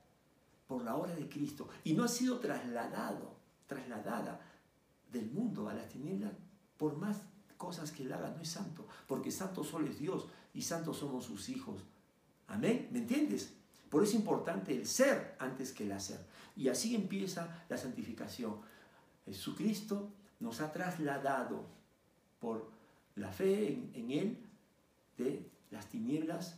por 0.67 0.83
la 0.83 0.95
obra 0.95 1.13
de 1.13 1.27
Cristo 1.29 1.69
y 1.83 1.93
no 1.93 2.03
ha 2.03 2.07
sido 2.07 2.39
trasladado, 2.39 3.35
trasladada 3.67 4.41
del 5.11 5.29
mundo 5.29 5.67
a 5.67 5.73
las 5.73 5.89
tinieblas 5.89 6.31
por 6.77 6.97
más 6.97 7.21
cosas 7.61 7.91
que 7.91 8.01
él 8.01 8.11
haga, 8.11 8.31
no 8.31 8.41
es 8.41 8.49
santo, 8.49 8.87
porque 9.07 9.29
santo 9.29 9.63
solo 9.63 9.85
es 9.85 9.99
Dios 9.99 10.25
y 10.51 10.63
santos 10.63 10.97
somos 10.97 11.25
sus 11.25 11.47
hijos. 11.49 11.83
Amén, 12.47 12.89
¿me 12.91 12.97
entiendes? 12.97 13.53
Por 13.87 14.01
eso 14.01 14.13
es 14.13 14.17
importante 14.17 14.73
el 14.73 14.87
ser 14.87 15.35
antes 15.37 15.71
que 15.71 15.83
el 15.83 15.91
hacer. 15.91 16.25
Y 16.55 16.69
así 16.69 16.95
empieza 16.95 17.63
la 17.69 17.77
santificación. 17.77 18.55
Jesucristo 19.25 20.09
nos 20.39 20.59
ha 20.59 20.71
trasladado 20.71 21.67
por 22.39 22.67
la 23.15 23.31
fe 23.31 23.73
en, 23.73 23.91
en 23.93 24.11
Él 24.11 24.37
de 25.19 25.47
las 25.69 25.85
tinieblas 25.87 26.57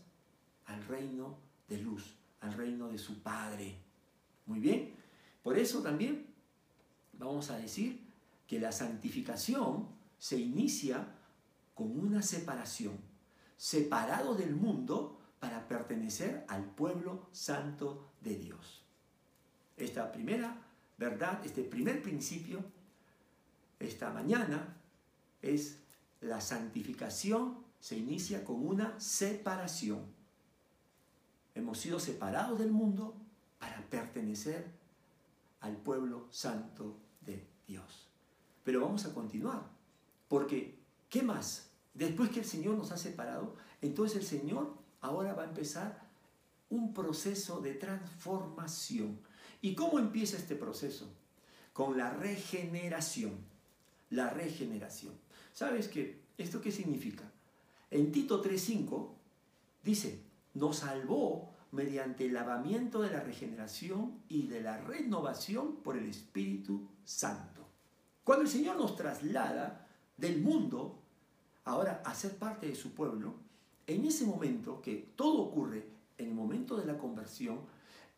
al 0.68 0.86
reino 0.86 1.36
de 1.68 1.80
luz, 1.80 2.16
al 2.40 2.54
reino 2.54 2.88
de 2.88 2.98
su 2.98 3.22
Padre. 3.22 3.76
Muy 4.46 4.62
bien, 4.62 4.94
por 5.44 5.58
eso 5.58 5.82
también 5.82 6.28
vamos 7.20 7.50
a 7.50 7.58
decir 7.58 8.00
que 8.48 8.58
la 8.58 8.72
santificación 8.72 9.93
se 10.24 10.38
inicia 10.38 11.06
con 11.76 12.00
una 12.00 12.22
separación, 12.22 12.98
separado 13.58 14.36
del 14.36 14.56
mundo 14.56 15.20
para 15.42 15.68
pertenecer 15.68 16.46
al 16.48 16.64
pueblo 16.64 17.28
santo 17.34 18.10
de 18.22 18.38
Dios. 18.38 18.86
Esta 19.76 20.14
primera 20.14 20.56
verdad, 20.98 21.46
este 21.46 21.62
primer 21.62 22.02
principio, 22.02 22.64
esta 23.82 24.12
mañana, 24.12 24.78
es 25.42 25.80
la 26.22 26.40
santificación 26.40 27.58
se 27.82 27.98
inicia 27.98 28.46
con 28.46 28.66
una 28.66 28.98
separación. 29.02 30.06
Hemos 31.54 31.80
sido 31.80 32.00
separados 32.00 32.60
del 32.60 32.72
mundo 32.72 33.14
para 33.60 33.82
pertenecer 33.90 34.72
al 35.60 35.76
pueblo 35.76 36.28
santo 36.30 36.96
de 37.20 37.46
Dios. 37.68 38.08
Pero 38.64 38.80
vamos 38.80 39.06
a 39.06 39.14
continuar, 39.14 39.73
porque 40.34 40.80
¿qué 41.12 41.22
más? 41.22 41.70
Después 41.94 42.32
que 42.32 42.40
el 42.40 42.46
Señor 42.46 42.76
nos 42.76 42.92
ha 42.92 42.98
separado, 42.98 43.56
entonces 43.84 44.18
el 44.18 44.26
Señor 44.26 44.74
ahora 45.00 45.36
va 45.36 45.44
a 45.44 45.48
empezar 45.48 46.10
un 46.72 46.92
proceso 46.92 47.62
de 47.62 47.76
transformación. 47.76 49.20
¿Y 49.62 49.76
cómo 49.76 50.00
empieza 50.00 50.38
este 50.38 50.56
proceso? 50.56 51.08
Con 51.72 52.00
la 52.00 52.10
regeneración. 52.10 53.36
La 54.10 54.32
regeneración. 54.32 55.14
¿Sabes 55.54 55.88
qué? 55.88 56.24
¿Esto 56.40 56.62
qué 56.62 56.72
significa? 56.72 57.32
En 57.92 58.12
Tito 58.12 58.44
3.5 58.44 59.12
dice, 59.84 60.20
nos 60.56 60.78
salvó 60.78 61.54
mediante 61.70 62.26
el 62.26 62.34
lavamiento 62.34 63.04
de 63.04 63.12
la 63.12 63.20
regeneración 63.20 64.24
y 64.30 64.48
de 64.48 64.62
la 64.62 64.80
renovación 64.80 65.76
por 65.84 65.96
el 65.96 66.10
Espíritu 66.10 66.90
Santo. 67.06 67.68
Cuando 68.24 68.46
el 68.46 68.50
Señor 68.50 68.78
nos 68.78 68.96
traslada 68.96 69.83
del 70.18 70.42
mundo 70.42 71.00
ahora 71.66 72.02
a 72.06 72.14
ser 72.14 72.38
parte 72.38 72.68
de 72.68 72.76
su 72.76 72.92
pueblo, 72.92 73.36
en 73.88 74.06
ese 74.06 74.26
momento 74.26 74.82
que 74.82 75.12
todo 75.16 75.42
ocurre 75.42 75.86
en 76.18 76.28
el 76.28 76.34
momento 76.34 76.78
de 76.78 76.86
la 76.86 76.98
conversión, 76.98 77.60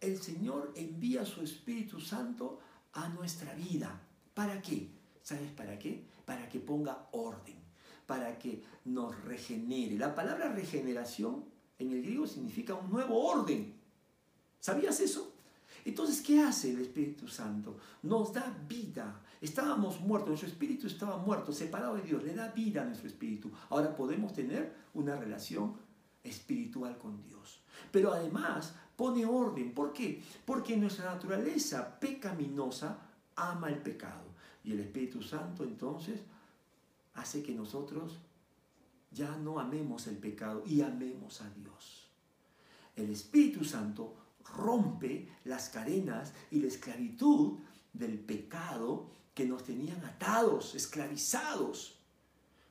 el 0.02 0.22
Señor 0.22 0.72
envía 0.76 1.26
su 1.26 1.42
Espíritu 1.42 2.00
Santo 2.00 2.60
a 2.94 3.10
nuestra 3.10 3.54
vida. 3.54 4.00
¿Para 4.34 4.62
qué? 4.62 4.90
¿Sabes 5.24 5.52
para 5.52 5.80
qué? 5.80 6.04
Para 6.26 6.48
que 6.50 6.60
ponga 6.60 7.08
orden, 7.12 7.56
para 8.06 8.38
que 8.38 8.62
nos 8.86 9.20
regenere. 9.24 9.98
La 9.98 10.14
palabra 10.14 10.52
regeneración 10.52 11.46
en 11.80 11.92
el 11.92 12.04
griego 12.04 12.28
significa 12.28 12.76
un 12.76 12.92
nuevo 12.92 13.26
orden. 13.26 13.74
¿Sabías 14.60 15.00
eso? 15.00 15.34
Entonces, 15.84 16.22
¿qué 16.22 16.42
hace 16.42 16.72
el 16.72 16.82
Espíritu 16.82 17.28
Santo? 17.28 17.78
Nos 18.04 18.34
da 18.34 18.56
vida. 18.68 19.22
Estábamos 19.42 20.00
muertos, 20.00 20.30
nuestro 20.30 20.50
espíritu 20.50 20.88
estaba 20.88 21.18
muerto, 21.18 21.52
separado 21.52 21.96
de 21.96 22.04
Dios, 22.04 22.24
le 22.24 22.34
da 22.34 22.50
vida 22.50 22.82
a 22.82 22.86
nuestro 22.86 23.08
espíritu. 23.08 23.52
Ahora 23.70 23.96
podemos 23.96 24.34
tener 24.34 24.74
una 24.94 25.16
relación 25.16 25.76
espiritual 26.24 26.98
con 26.98 27.22
Dios. 27.22 27.62
Pero 27.92 28.14
además 28.14 28.74
pone 28.96 29.26
orden. 29.26 29.74
¿Por 29.74 29.94
qué? 29.94 30.24
Porque 30.46 30.78
nuestra 30.78 31.06
naturaleza 31.06 32.00
pecaminosa 32.00 33.00
ama 33.36 33.70
el 33.70 33.78
pecado. 33.78 34.24
Y 34.64 34.72
el 34.72 34.80
Espíritu 34.80 35.22
Santo 35.22 35.64
entonces 35.64 36.22
hace 37.14 37.44
que 37.44 37.54
nosotros 37.54 38.20
ya 39.12 39.38
no 39.38 39.60
amemos 39.60 40.08
el 40.08 40.18
pecado 40.18 40.64
y 40.66 40.82
amemos 40.82 41.42
a 41.42 41.50
Dios. 41.52 42.08
El 42.96 43.10
Espíritu 43.10 43.64
Santo 43.64 44.16
rompe 44.58 45.30
las 45.44 45.70
cadenas 45.70 46.34
y 46.52 46.60
la 46.60 46.68
esclavitud 46.68 47.60
del 47.94 48.20
pecado 48.20 49.10
que 49.36 49.46
nos 49.46 49.64
tenían 49.64 50.04
atados, 50.04 50.74
esclavizados. 50.74 52.00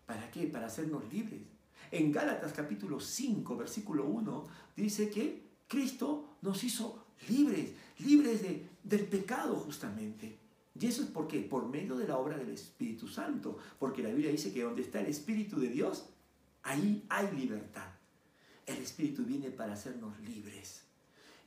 ¿Para 0.07 0.31
qué? 0.31 0.47
Para 0.47 0.67
hacernos 0.67 1.05
libres. 1.13 1.43
En 1.91 2.11
Gálatas 2.11 2.53
capítulo 2.53 2.99
5, 2.99 3.57
versículo 3.57 4.07
1, 4.07 4.45
dice 4.75 5.11
que 5.11 5.45
Cristo 5.69 6.39
nos 6.43 6.65
hizo 6.65 7.05
libres, 7.29 7.73
libres 7.99 8.43
de, 8.43 8.67
del 8.83 9.07
pecado 9.07 9.55
justamente. 9.57 10.39
Y 10.81 10.87
eso 10.87 11.03
es 11.03 11.09
por 11.09 11.29
qué? 11.29 11.41
Por 11.41 11.69
medio 11.69 11.97
de 11.97 12.09
la 12.09 12.17
obra 12.17 12.37
del 12.37 12.51
Espíritu 12.51 13.07
Santo. 13.07 13.59
Porque 13.79 14.03
la 14.03 14.09
Biblia 14.09 14.31
dice 14.31 14.53
que 14.53 14.63
donde 14.63 14.83
está 14.83 15.01
el 15.01 15.07
Espíritu 15.07 15.61
de 15.61 15.69
Dios, 15.69 16.07
ahí 16.63 17.05
hay 17.11 17.31
libertad. 17.37 17.89
El 18.67 18.79
Espíritu 18.79 19.23
viene 19.25 19.51
para 19.51 19.75
hacernos 19.75 20.19
libres. 20.21 20.83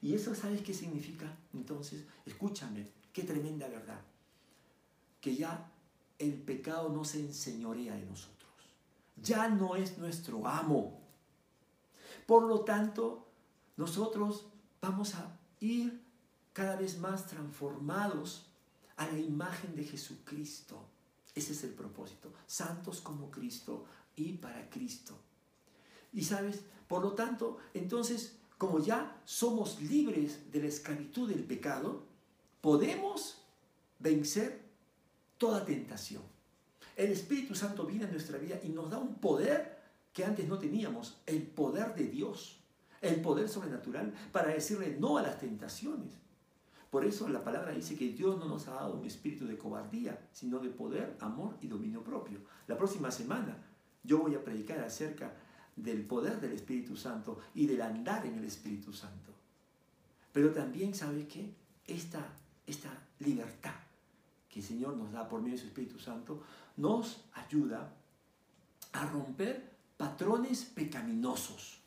¿Y 0.02 0.14
eso 0.14 0.36
sabes 0.36 0.62
qué 0.62 0.74
significa? 0.74 1.36
Entonces, 1.54 2.06
escúchame, 2.26 2.88
qué 3.12 3.24
tremenda 3.24 3.68
verdad. 3.68 4.00
Que 5.28 5.36
ya 5.36 5.70
el 6.20 6.36
pecado 6.36 6.88
no 6.88 7.04
se 7.04 7.20
enseñorea 7.20 7.96
de 7.96 8.06
nosotros. 8.06 8.50
Ya 9.22 9.50
no 9.50 9.76
es 9.76 9.98
nuestro 9.98 10.48
amo. 10.48 11.02
Por 12.26 12.44
lo 12.44 12.62
tanto, 12.62 13.28
nosotros 13.76 14.46
vamos 14.80 15.16
a 15.16 15.38
ir 15.60 16.02
cada 16.54 16.78
vez 16.78 16.98
más 16.98 17.28
transformados 17.28 18.46
a 18.96 19.06
la 19.06 19.20
imagen 19.20 19.76
de 19.76 19.84
Jesucristo. 19.84 20.86
Ese 21.36 21.52
es 21.52 21.62
el 21.66 21.72
propósito. 21.72 22.32
Santos 22.46 23.02
como 23.02 23.30
Cristo 23.30 23.84
y 24.16 24.32
para 24.32 24.70
Cristo. 24.70 25.14
Y 26.14 26.24
sabes, 26.24 26.62
por 26.88 27.02
lo 27.02 27.16
tanto, 27.16 27.58
entonces, 27.74 28.38
como 28.58 28.80
ya 28.80 29.22
somos 29.26 29.82
libres 29.82 30.50
de 30.54 30.62
la 30.62 30.68
esclavitud 30.68 31.28
del 31.28 31.44
pecado, 31.44 32.06
podemos 32.62 33.42
vencer 34.00 34.67
toda 35.38 35.66
tentación. 35.66 36.24
El 36.96 37.12
Espíritu 37.12 37.54
Santo 37.54 37.86
viene 37.86 38.06
a 38.06 38.12
nuestra 38.12 38.38
vida 38.38 38.60
y 38.64 38.70
nos 38.70 38.90
da 38.90 38.98
un 38.98 39.16
poder 39.16 39.78
que 40.14 40.26
antes 40.26 40.48
no 40.48 40.58
teníamos, 40.58 41.22
el 41.28 41.44
poder 41.44 41.94
de 41.94 42.06
Dios, 42.06 42.60
el 43.02 43.22
poder 43.22 43.48
sobrenatural 43.48 44.14
para 44.32 44.50
decirle 44.50 44.98
no 45.00 45.18
a 45.18 45.22
las 45.22 45.40
tentaciones. 45.40 46.14
Por 46.90 47.06
eso 47.06 47.28
la 47.30 47.44
palabra 47.44 47.72
dice 47.72 47.96
que 47.96 48.14
Dios 48.14 48.40
no 48.40 48.46
nos 48.46 48.68
ha 48.68 48.76
dado 48.76 48.96
un 48.96 49.06
espíritu 49.06 49.46
de 49.46 49.58
cobardía, 49.58 50.28
sino 50.32 50.58
de 50.58 50.70
poder, 50.70 51.16
amor 51.20 51.56
y 51.62 51.68
dominio 51.68 52.04
propio. 52.04 52.40
La 52.66 52.78
próxima 52.78 53.12
semana 53.12 53.58
yo 54.04 54.20
voy 54.20 54.34
a 54.34 54.44
predicar 54.44 54.80
acerca 54.80 55.34
del 55.76 56.04
poder 56.06 56.42
del 56.42 56.54
Espíritu 56.54 56.98
Santo 56.98 57.38
y 57.54 57.68
del 57.68 57.82
andar 57.84 58.26
en 58.26 58.40
el 58.40 58.46
Espíritu 58.46 58.94
Santo. 58.94 59.32
Pero 60.34 60.52
también, 60.52 60.96
¿sabe 60.96 61.28
qué? 61.28 61.54
Esta, 61.86 62.26
esta 62.66 62.90
libertad 63.20 63.87
el 64.58 64.64
Señor 64.64 64.96
nos 64.96 65.12
da 65.12 65.28
por 65.28 65.42
medio 65.42 65.56
de 65.56 65.62
su 65.62 65.68
Espíritu 65.68 66.00
Santo 66.00 66.44
nos 66.78 67.26
ayuda 67.34 67.94
a 68.94 69.06
romper 69.06 69.78
patrones 69.98 70.66
pecaminosos. 70.66 71.80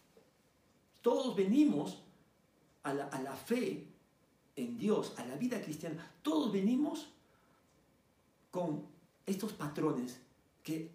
Todos 1.03 1.35
venimos 1.35 2.03
a 2.83 2.95
la, 2.95 3.05
a 3.07 3.23
la 3.23 3.35
fe 3.35 3.87
en 4.57 4.77
Dios, 4.77 5.15
a 5.19 5.25
la 5.25 5.37
vida 5.37 5.61
cristiana, 5.63 6.11
todos 6.23 6.53
venimos 6.53 7.11
con 8.51 8.85
estos 9.27 9.53
patrones 9.53 10.21
que 10.63 10.91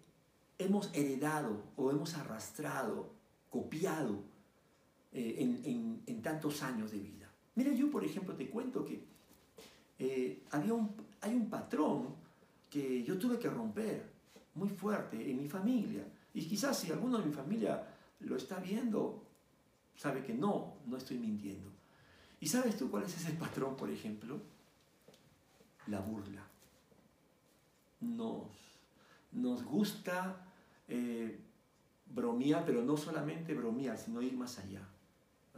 hemos 0.58 0.90
heredado 0.94 1.62
o 1.76 1.90
hemos 1.90 2.14
arrastrado, 2.14 3.10
copiado 3.50 4.22
eh, 5.12 5.36
en, 6.06 6.22
tantos 6.22 6.62
años 6.62 6.90
de 6.90 6.98
vida. 6.98 7.30
Mira, 7.54 7.72
yo 7.72 7.90
por 7.90 8.04
ejemplo 8.04 8.34
te 8.34 8.50
cuento 8.50 8.84
que 8.84 9.04
eh, 9.98 10.42
había 10.50 10.74
un, 10.74 10.94
hay 11.20 11.34
un 11.34 11.48
patrón 11.48 12.14
que 12.70 13.02
yo 13.04 13.18
tuve 13.18 13.38
que 13.38 13.48
romper 13.48 14.04
muy 14.54 14.68
fuerte 14.68 15.30
en 15.30 15.38
mi 15.38 15.48
familia. 15.48 16.04
Y 16.34 16.46
quizás 16.46 16.78
si 16.78 16.92
alguno 16.92 17.18
de 17.18 17.26
mi 17.26 17.32
familia 17.32 17.86
lo 18.20 18.36
está 18.36 18.58
viendo, 18.58 19.22
sabe 19.96 20.22
que 20.22 20.34
no, 20.34 20.74
no 20.86 20.96
estoy 20.96 21.18
mintiendo. 21.18 21.70
¿Y 22.40 22.48
sabes 22.48 22.76
tú 22.76 22.90
cuál 22.90 23.04
es 23.04 23.16
ese 23.16 23.32
patrón, 23.32 23.76
por 23.76 23.90
ejemplo? 23.90 24.40
La 25.86 26.00
burla. 26.00 26.42
Nos, 28.00 28.48
nos 29.32 29.64
gusta 29.64 30.44
eh, 30.88 31.40
bromear, 32.14 32.64
pero 32.66 32.82
no 32.82 32.96
solamente 32.96 33.54
bromear, 33.54 33.96
sino 33.96 34.20
ir 34.20 34.36
más 34.36 34.58
allá. 34.58 34.86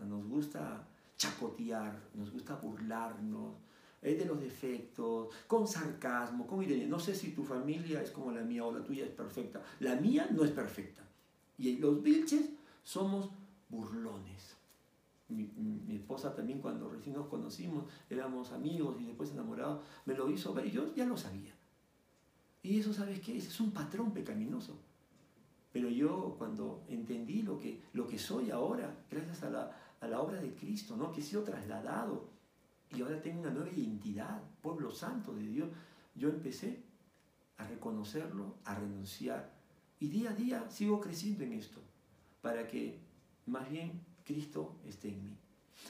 Nos 0.07 0.25
gusta 0.29 0.87
chacotear, 1.17 2.01
nos 2.15 2.31
gusta 2.31 2.55
burlarnos 2.55 3.55
de 4.01 4.25
los 4.25 4.41
defectos, 4.41 5.29
con 5.47 5.67
sarcasmo, 5.67 6.47
con 6.47 6.63
ironía. 6.63 6.87
No 6.87 6.99
sé 6.99 7.15
si 7.15 7.33
tu 7.33 7.43
familia 7.43 8.03
es 8.03 8.11
como 8.11 8.31
la 8.31 8.43
mía 8.43 8.65
o 8.65 8.73
la 8.73 8.85
tuya 8.85 9.05
es 9.05 9.11
perfecta. 9.11 9.63
La 9.81 9.97
mía 9.97 10.29
no 10.31 10.45
es 10.45 10.51
perfecta. 10.51 11.03
Y 11.59 11.77
los 11.79 12.03
vilches 12.03 12.49
somos 12.83 13.31
burlones. 13.69 14.57
Mi, 15.29 15.45
mi, 15.57 15.97
esposa 15.97 16.35
también 16.35 16.61
cuando 16.61 16.89
recién 16.89 17.15
nos 17.15 17.27
conocimos, 17.27 17.85
éramos 18.09 18.53
amigos 18.53 18.97
y 18.99 19.05
después 19.05 19.31
enamorados, 19.31 19.83
me 20.07 20.15
lo 20.15 20.31
hizo 20.31 20.55
ver 20.55 20.67
y 20.67 20.71
yo 20.71 20.95
ya 20.95 21.05
lo 21.05 21.19
sabía. 21.19 21.53
Y 22.63 22.81
eso, 22.81 22.95
¿sabes 22.95 23.21
qué? 23.21 23.37
Es 23.37 23.61
un 23.61 23.73
patrón 23.73 24.13
pecaminoso. 24.13 24.79
Pero 25.71 25.91
yo 25.91 26.35
cuando 26.39 26.83
entendí 26.89 27.43
lo 27.43 27.59
que, 27.59 27.83
lo 27.93 28.07
que 28.07 28.19
soy 28.19 28.51
ahora, 28.51 29.05
gracias 29.11 29.43
a 29.43 29.51
la, 29.51 29.77
a 30.01 30.09
la 30.09 30.21
obra 30.21 30.41
de 30.41 30.55
Cristo, 30.55 30.97
¿no? 30.97 31.13
que 31.13 31.21
he 31.21 31.25
sido 31.25 31.43
trasladado 31.43 32.38
y 32.97 33.03
ahora 33.03 33.21
tengo 33.21 33.41
una 33.41 33.51
nueva 33.51 33.71
identidad, 33.71 34.41
pueblo 34.63 34.91
santo 34.91 35.35
de 35.35 35.47
Dios, 35.47 35.69
yo 36.15 36.29
empecé 36.29 36.83
a 37.59 37.67
reconocerlo, 37.67 38.55
a 38.65 38.75
renunciar. 38.75 39.53
Y 40.01 40.09
día 40.09 40.31
a 40.31 40.35
día 40.35 40.71
sigo 40.71 41.01
creciendo 41.01 41.45
en 41.45 41.53
esto, 41.53 41.81
para 42.41 42.67
que 42.67 42.99
más 43.47 43.69
bien 43.69 44.01
Cristo 44.25 44.77
esté 44.87 45.09
en 45.09 45.25
mí. 45.25 45.37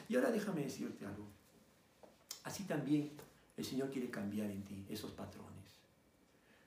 Y 0.08 0.16
ahora 0.16 0.30
déjame 0.30 0.62
decirte 0.62 1.06
algo. 1.06 1.26
Así 2.44 2.64
también 2.64 3.12
el 3.56 3.64
Señor 3.64 3.90
quiere 3.90 4.10
cambiar 4.10 4.50
en 4.50 4.62
ti 4.64 4.86
esos 4.88 5.12
patrones. 5.12 5.48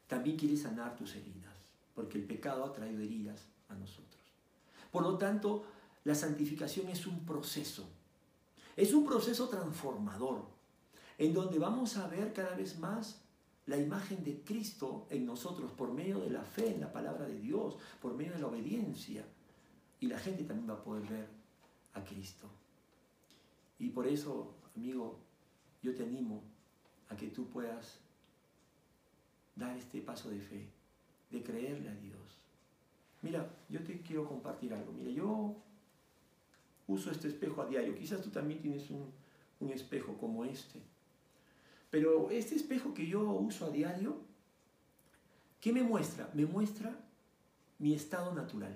También 0.07 0.37
quiere 0.37 0.57
sanar 0.57 0.95
tus 0.95 1.15
heridas 1.15 1.41
porque 1.95 2.17
el 2.17 2.23
pecado 2.25 2.65
ha 2.65 2.73
traído 2.73 3.01
heridas 3.01 3.47
a 3.69 3.75
nosotros. 3.75 4.21
Por 4.91 5.03
lo 5.03 5.17
tanto, 5.17 5.65
la 6.03 6.15
santificación 6.15 6.89
es 6.89 7.05
un 7.05 7.25
proceso, 7.25 7.87
es 8.75 8.93
un 8.93 9.05
proceso 9.05 9.49
transformador, 9.49 10.45
en 11.17 11.33
donde 11.33 11.59
vamos 11.59 11.97
a 11.97 12.07
ver 12.07 12.33
cada 12.33 12.55
vez 12.55 12.79
más 12.79 13.21
la 13.65 13.77
imagen 13.77 14.23
de 14.23 14.41
Cristo 14.43 15.05
en 15.09 15.25
nosotros 15.25 15.71
por 15.71 15.93
medio 15.93 16.19
de 16.19 16.29
la 16.29 16.43
fe 16.43 16.73
en 16.73 16.81
la 16.81 16.91
palabra 16.91 17.25
de 17.25 17.39
Dios, 17.39 17.77
por 18.01 18.13
medio 18.13 18.33
de 18.33 18.39
la 18.39 18.47
obediencia. 18.47 19.25
Y 19.99 20.07
la 20.07 20.17
gente 20.17 20.43
también 20.43 20.69
va 20.69 20.73
a 20.73 20.83
poder 20.83 21.03
ver 21.07 21.27
a 21.93 22.03
Cristo. 22.03 22.47
Y 23.77 23.89
por 23.89 24.07
eso, 24.07 24.55
amigo, 24.75 25.19
yo 25.81 25.95
te 25.95 26.03
animo 26.03 26.41
a 27.09 27.15
que 27.15 27.27
tú 27.27 27.47
puedas 27.49 27.99
dar 29.55 29.77
este 29.77 30.01
paso 30.01 30.29
de 30.29 30.39
fe 30.39 30.69
de 31.29 31.43
creerle 31.43 31.89
a 31.89 31.95
Dios. 31.95 32.37
Mira, 33.21 33.47
yo 33.69 33.83
te 33.83 34.01
quiero 34.01 34.27
compartir 34.27 34.73
algo. 34.73 34.91
Mira, 34.91 35.11
yo 35.11 35.55
uso 36.91 37.11
este 37.11 37.27
espejo 37.27 37.61
a 37.61 37.67
diario. 37.67 37.95
Quizás 37.95 38.21
tú 38.21 38.29
también 38.29 38.61
tienes 38.61 38.89
un, 38.89 39.11
espejo 39.71 40.17
como 40.17 40.43
este. 40.43 40.79
Pero 41.89 42.31
este 42.31 42.55
espejo 42.55 42.93
que 42.93 43.05
yo 43.05 43.21
uso 43.21 43.65
a 43.65 43.69
diario, 43.69 44.17
¿qué 45.59 45.71
me 45.71 45.83
muestra? 45.83 46.29
Me 46.33 46.45
muestra 46.45 46.91
mi 47.77 47.93
estado 47.93 48.33
natural. 48.33 48.75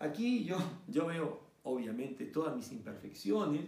Aquí 0.00 0.44
yo, 0.44 0.58
yo 0.88 1.06
veo, 1.06 1.40
obviamente, 1.62 2.26
todas 2.26 2.56
mis 2.56 2.72
imperfecciones, 2.72 3.66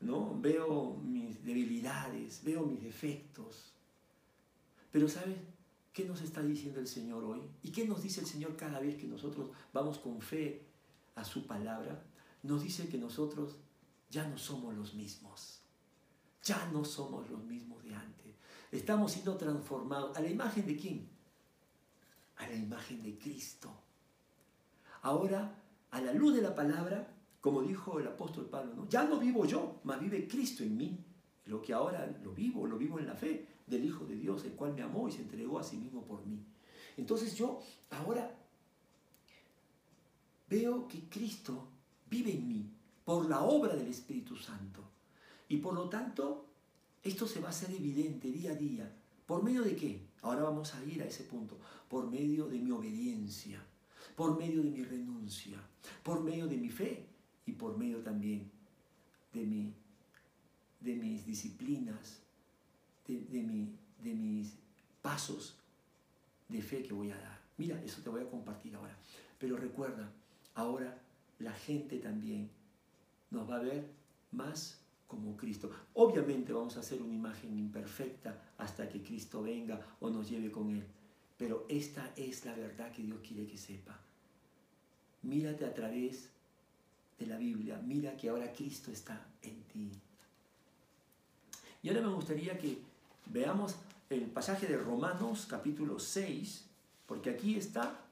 ¿no? 0.00 0.36
Veo 0.40 0.96
mis 0.96 1.44
debilidades, 1.44 2.42
veo 2.44 2.66
mis 2.66 2.82
defectos. 2.82 3.72
Pero, 4.90 5.08
¿sabes? 5.08 5.36
¿Qué 5.92 6.04
nos 6.04 6.22
está 6.22 6.42
diciendo 6.42 6.80
el 6.80 6.88
Señor 6.88 7.22
hoy? 7.22 7.40
¿Y 7.62 7.70
qué 7.70 7.86
nos 7.86 8.02
dice 8.02 8.20
el 8.20 8.26
Señor 8.26 8.56
cada 8.56 8.80
vez 8.80 8.96
que 8.96 9.06
nosotros 9.06 9.50
vamos 9.72 9.98
con 9.98 10.20
fe 10.20 10.62
a 11.14 11.24
su 11.24 11.46
palabra? 11.46 12.02
Nos 12.44 12.62
dice 12.62 12.88
que 12.88 12.98
nosotros 12.98 13.56
ya 14.10 14.28
no 14.28 14.36
somos 14.36 14.74
los 14.74 14.94
mismos. 14.94 15.60
Ya 16.42 16.68
no 16.72 16.84
somos 16.84 17.28
los 17.30 17.42
mismos 17.42 17.82
de 17.82 17.94
antes. 17.94 18.34
Estamos 18.70 19.12
siendo 19.12 19.36
transformados. 19.36 20.14
¿A 20.16 20.20
la 20.20 20.28
imagen 20.28 20.66
de 20.66 20.76
quién? 20.76 21.08
A 22.36 22.46
la 22.46 22.54
imagen 22.54 23.02
de 23.02 23.16
Cristo. 23.18 23.72
Ahora, 25.02 25.58
a 25.90 26.00
la 26.02 26.12
luz 26.12 26.34
de 26.34 26.42
la 26.42 26.54
palabra, 26.54 27.16
como 27.40 27.62
dijo 27.62 27.98
el 27.98 28.08
apóstol 28.08 28.46
Pablo, 28.50 28.74
¿no? 28.74 28.88
ya 28.90 29.04
no 29.04 29.18
vivo 29.18 29.46
yo, 29.46 29.80
mas 29.84 29.98
vive 29.98 30.28
Cristo 30.28 30.62
en 30.62 30.76
mí. 30.76 30.98
Lo 31.46 31.62
que 31.62 31.72
ahora 31.72 32.06
lo 32.22 32.32
vivo, 32.34 32.66
lo 32.66 32.76
vivo 32.76 32.98
en 32.98 33.06
la 33.06 33.14
fe 33.14 33.46
del 33.66 33.86
Hijo 33.86 34.04
de 34.04 34.16
Dios, 34.16 34.44
el 34.44 34.52
cual 34.52 34.74
me 34.74 34.82
amó 34.82 35.08
y 35.08 35.12
se 35.12 35.22
entregó 35.22 35.58
a 35.58 35.64
sí 35.64 35.78
mismo 35.78 36.04
por 36.04 36.26
mí. 36.26 36.44
Entonces 36.98 37.34
yo 37.34 37.60
ahora 37.90 38.36
veo 40.48 40.86
que 40.86 41.08
Cristo 41.08 41.68
vive 42.08 42.32
en 42.32 42.48
mí 42.48 42.70
por 43.04 43.28
la 43.28 43.42
obra 43.42 43.76
del 43.76 43.88
Espíritu 43.88 44.36
Santo. 44.36 44.82
Y 45.48 45.58
por 45.58 45.74
lo 45.74 45.88
tanto, 45.88 46.46
esto 47.02 47.26
se 47.26 47.40
va 47.40 47.48
a 47.48 47.50
hacer 47.50 47.70
evidente 47.70 48.30
día 48.30 48.52
a 48.52 48.54
día. 48.54 48.92
¿Por 49.26 49.42
medio 49.42 49.62
de 49.62 49.76
qué? 49.76 50.00
Ahora 50.22 50.42
vamos 50.42 50.74
a 50.74 50.84
ir 50.84 51.02
a 51.02 51.06
ese 51.06 51.24
punto. 51.24 51.58
Por 51.88 52.10
medio 52.10 52.46
de 52.46 52.58
mi 52.58 52.70
obediencia, 52.70 53.62
por 54.16 54.38
medio 54.38 54.62
de 54.62 54.70
mi 54.70 54.82
renuncia, 54.84 55.58
por 56.02 56.22
medio 56.22 56.46
de 56.46 56.56
mi 56.56 56.70
fe 56.70 57.06
y 57.46 57.52
por 57.52 57.76
medio 57.76 57.98
también 57.98 58.50
de, 59.32 59.44
mi, 59.44 59.74
de 60.80 60.94
mis 60.94 61.26
disciplinas 61.26 62.24
de, 63.06 63.42
mi, 63.42 63.76
de 64.02 64.14
mis 64.14 64.54
pasos 65.02 65.58
de 66.48 66.62
fe 66.62 66.82
que 66.82 66.94
voy 66.94 67.10
a 67.10 67.18
dar. 67.18 67.40
Mira, 67.56 67.80
eso 67.82 68.02
te 68.02 68.08
voy 68.08 68.22
a 68.22 68.30
compartir 68.30 68.74
ahora. 68.74 68.96
Pero 69.38 69.56
recuerda, 69.56 70.10
ahora 70.54 70.98
la 71.44 71.52
gente 71.52 71.98
también 71.98 72.50
nos 73.30 73.48
va 73.48 73.56
a 73.56 73.62
ver 73.62 73.88
más 74.32 74.80
como 75.06 75.36
Cristo. 75.36 75.70
Obviamente 75.94 76.52
vamos 76.52 76.76
a 76.76 76.80
hacer 76.80 77.00
una 77.02 77.14
imagen 77.14 77.56
imperfecta 77.56 78.42
hasta 78.58 78.88
que 78.88 79.02
Cristo 79.02 79.42
venga 79.42 79.80
o 80.00 80.10
nos 80.10 80.28
lleve 80.28 80.50
con 80.50 80.70
Él. 80.70 80.84
Pero 81.36 81.66
esta 81.68 82.12
es 82.16 82.44
la 82.44 82.54
verdad 82.54 82.90
que 82.90 83.02
Dios 83.02 83.20
quiere 83.26 83.46
que 83.46 83.56
sepa. 83.56 83.98
Mírate 85.22 85.64
a 85.64 85.74
través 85.74 86.30
de 87.18 87.26
la 87.26 87.36
Biblia. 87.36 87.80
Mira 87.84 88.16
que 88.16 88.28
ahora 88.28 88.52
Cristo 88.52 88.90
está 88.90 89.26
en 89.42 89.62
ti. 89.64 89.90
Y 91.82 91.88
ahora 91.88 92.00
me 92.00 92.14
gustaría 92.14 92.58
que 92.58 92.78
Veamos 93.26 93.76
el 94.10 94.26
pasaje 94.26 94.66
de 94.66 94.76
Romanos 94.76 95.46
capítulo 95.48 95.98
6, 95.98 96.64
porque 97.06 97.30
aquí 97.30 97.56
está 97.56 98.03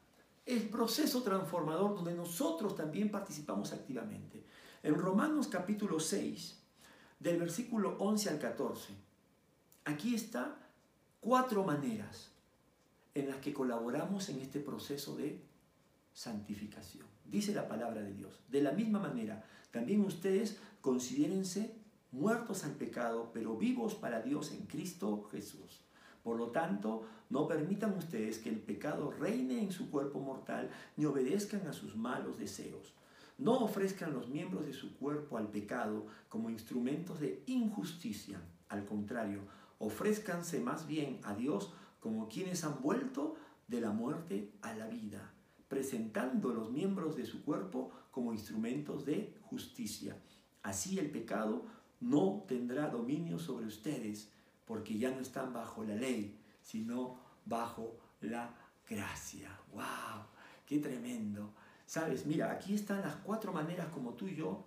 el 0.46 0.68
proceso 0.68 1.22
transformador 1.22 1.94
donde 1.94 2.14
nosotros 2.14 2.74
también 2.74 3.10
participamos 3.10 3.72
activamente. 3.72 4.44
En 4.82 4.94
Romanos 4.94 5.48
capítulo 5.48 6.00
6, 6.00 6.58
del 7.20 7.38
versículo 7.38 7.96
11 7.98 8.30
al 8.30 8.38
14, 8.38 8.94
aquí 9.84 10.14
está 10.14 10.56
cuatro 11.20 11.62
maneras 11.64 12.30
en 13.14 13.28
las 13.28 13.36
que 13.36 13.52
colaboramos 13.52 14.28
en 14.28 14.40
este 14.40 14.58
proceso 14.58 15.16
de 15.16 15.40
santificación. 16.14 17.06
Dice 17.24 17.54
la 17.54 17.68
palabra 17.68 18.02
de 18.02 18.12
Dios. 18.12 18.40
De 18.48 18.62
la 18.62 18.72
misma 18.72 18.98
manera, 18.98 19.44
también 19.70 20.00
ustedes 20.00 20.58
considérense 20.80 21.74
muertos 22.10 22.64
al 22.64 22.72
pecado, 22.72 23.30
pero 23.32 23.56
vivos 23.56 23.94
para 23.94 24.20
Dios 24.20 24.50
en 24.50 24.66
Cristo 24.66 25.28
Jesús. 25.30 25.80
Por 26.22 26.36
lo 26.36 26.48
tanto, 26.48 27.04
no 27.30 27.48
permitan 27.48 27.96
ustedes 27.96 28.38
que 28.38 28.48
el 28.48 28.60
pecado 28.60 29.10
reine 29.10 29.60
en 29.60 29.72
su 29.72 29.90
cuerpo 29.90 30.20
mortal, 30.20 30.70
ni 30.96 31.04
obedezcan 31.04 31.66
a 31.66 31.72
sus 31.72 31.96
malos 31.96 32.38
deseos. 32.38 32.94
No 33.38 33.58
ofrezcan 33.60 34.12
los 34.12 34.28
miembros 34.28 34.66
de 34.66 34.72
su 34.72 34.96
cuerpo 34.96 35.36
al 35.36 35.48
pecado 35.48 36.06
como 36.28 36.50
instrumentos 36.50 37.18
de 37.18 37.42
injusticia. 37.46 38.40
Al 38.68 38.84
contrario, 38.84 39.40
ofrézcanse 39.78 40.60
más 40.60 40.86
bien 40.86 41.18
a 41.24 41.34
Dios 41.34 41.72
como 41.98 42.28
quienes 42.28 42.64
han 42.64 42.80
vuelto 42.80 43.36
de 43.66 43.80
la 43.80 43.90
muerte 43.90 44.52
a 44.60 44.74
la 44.74 44.86
vida, 44.86 45.32
presentando 45.68 46.52
los 46.52 46.70
miembros 46.70 47.16
de 47.16 47.26
su 47.26 47.42
cuerpo 47.44 47.90
como 48.10 48.32
instrumentos 48.32 49.04
de 49.04 49.34
justicia. 49.42 50.16
Así 50.62 50.98
el 50.98 51.10
pecado 51.10 51.64
no 52.00 52.44
tendrá 52.46 52.88
dominio 52.88 53.38
sobre 53.38 53.66
ustedes, 53.66 54.30
porque 54.72 54.96
ya 54.96 55.10
no 55.10 55.20
están 55.20 55.52
bajo 55.52 55.84
la 55.84 55.94
ley, 55.94 56.34
sino 56.62 57.18
bajo 57.44 57.94
la 58.22 58.54
gracia. 58.88 59.50
¡Wow! 59.74 60.24
¡Qué 60.64 60.78
tremendo! 60.78 61.52
Sabes, 61.84 62.24
mira, 62.24 62.50
aquí 62.50 62.72
están 62.72 63.02
las 63.02 63.16
cuatro 63.16 63.52
maneras 63.52 63.88
como 63.88 64.14
tú 64.14 64.26
y 64.28 64.34
yo 64.34 64.64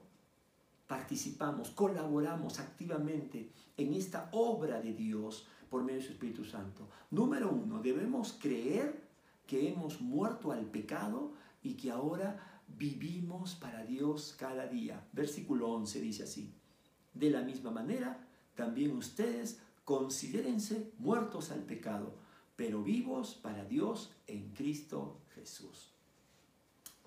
participamos, 0.85 1.71
colaboramos 1.71 2.59
activamente 2.59 3.49
en 3.75 3.95
esta 3.95 4.29
obra 4.33 4.79
de 4.79 4.93
Dios 4.93 5.47
por 5.71 5.81
medio 5.81 6.01
de 6.01 6.05
su 6.05 6.11
Espíritu 6.11 6.45
Santo. 6.45 6.87
Número 7.09 7.49
uno, 7.49 7.81
debemos 7.81 8.37
creer 8.39 9.09
que 9.47 9.69
hemos 9.69 10.01
muerto 10.01 10.51
al 10.51 10.65
pecado 10.65 11.33
y 11.63 11.73
que 11.73 11.89
ahora 11.89 12.61
vivimos 12.67 13.55
para 13.55 13.83
Dios 13.83 14.35
cada 14.37 14.67
día. 14.67 15.03
Versículo 15.13 15.67
11 15.71 15.99
dice 15.99 16.23
así. 16.25 16.53
De 17.11 17.31
la 17.31 17.41
misma 17.41 17.71
manera, 17.71 18.19
también 18.53 18.95
ustedes 18.95 19.64
considérense 19.85 20.91
muertos 20.97 21.51
al 21.51 21.61
pecado, 21.61 22.15
pero 22.55 22.83
vivos 22.83 23.35
para 23.35 23.63
Dios 23.63 24.11
en 24.27 24.51
Cristo 24.53 25.21
Jesús. 25.35 25.91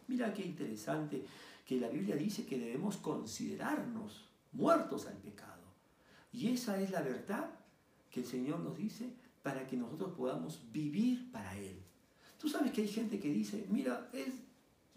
Mira 0.06 0.32
qué 0.32 0.42
interesante 0.42 1.24
que 1.66 1.78
la 1.78 1.88
Biblia 1.88 2.16
dice 2.16 2.46
que 2.46 2.58
debemos 2.58 2.96
considerarnos 2.96 4.24
muertos 4.52 5.06
al 5.06 5.16
pecado. 5.18 5.62
Y 6.32 6.48
esa 6.48 6.80
es 6.80 6.90
la 6.90 7.02
verdad 7.02 7.50
que 8.10 8.20
el 8.20 8.26
Señor 8.26 8.60
nos 8.60 8.78
dice 8.78 9.12
para 9.42 9.66
que 9.66 9.76
nosotros 9.76 10.14
podamos 10.16 10.62
vivir 10.72 11.30
para 11.30 11.56
Él. 11.58 11.82
Tú 12.38 12.48
sabes 12.48 12.72
que 12.72 12.82
hay 12.82 12.88
gente 12.88 13.18
que 13.18 13.32
dice, 13.32 13.66
mira, 13.68 14.08
es, 14.12 14.34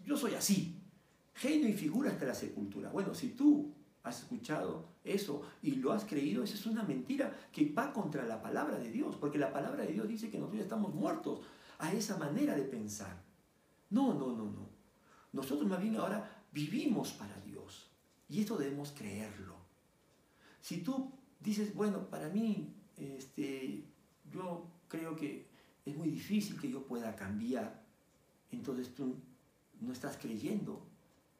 yo 0.04 0.16
soy 0.16 0.34
así, 0.34 0.80
genio 1.34 1.68
y 1.68 1.74
figura 1.74 2.10
hasta 2.10 2.26
la 2.26 2.34
sepultura. 2.34 2.90
Bueno, 2.90 3.14
si 3.14 3.30
tú 3.30 3.74
has 4.04 4.20
escuchado 4.22 4.86
eso 5.04 5.42
y 5.62 5.76
lo 5.76 5.92
has 5.92 6.04
creído, 6.04 6.42
esa 6.42 6.54
es 6.54 6.66
una 6.66 6.82
mentira 6.82 7.36
que 7.52 7.70
va 7.72 7.92
contra 7.92 8.24
la 8.24 8.42
palabra 8.42 8.78
de 8.78 8.90
Dios, 8.90 9.16
porque 9.16 9.38
la 9.38 9.52
palabra 9.52 9.84
de 9.84 9.92
Dios 9.92 10.08
dice 10.08 10.30
que 10.30 10.38
nosotros 10.38 10.62
estamos 10.62 10.94
muertos 10.94 11.40
a 11.78 11.92
esa 11.92 12.16
manera 12.16 12.56
de 12.56 12.62
pensar. 12.62 13.22
No, 13.90 14.14
no, 14.14 14.32
no, 14.32 14.44
no. 14.44 14.68
Nosotros 15.32 15.68
más 15.68 15.80
bien 15.80 15.96
ahora 15.96 16.44
vivimos 16.52 17.12
para 17.12 17.40
Dios 17.40 17.90
y 18.28 18.40
esto 18.40 18.56
debemos 18.56 18.92
creerlo. 18.92 19.56
Si 20.60 20.78
tú 20.78 21.12
dices, 21.40 21.74
bueno, 21.74 22.08
para 22.08 22.28
mí, 22.28 22.74
este, 22.96 23.84
yo 24.30 24.66
creo 24.88 25.16
que 25.16 25.46
es 25.84 25.96
muy 25.96 26.08
difícil 26.08 26.60
que 26.60 26.70
yo 26.70 26.86
pueda 26.86 27.14
cambiar, 27.16 27.82
entonces 28.50 28.94
tú 28.94 29.16
no 29.80 29.92
estás 29.92 30.16
creyendo 30.16 30.86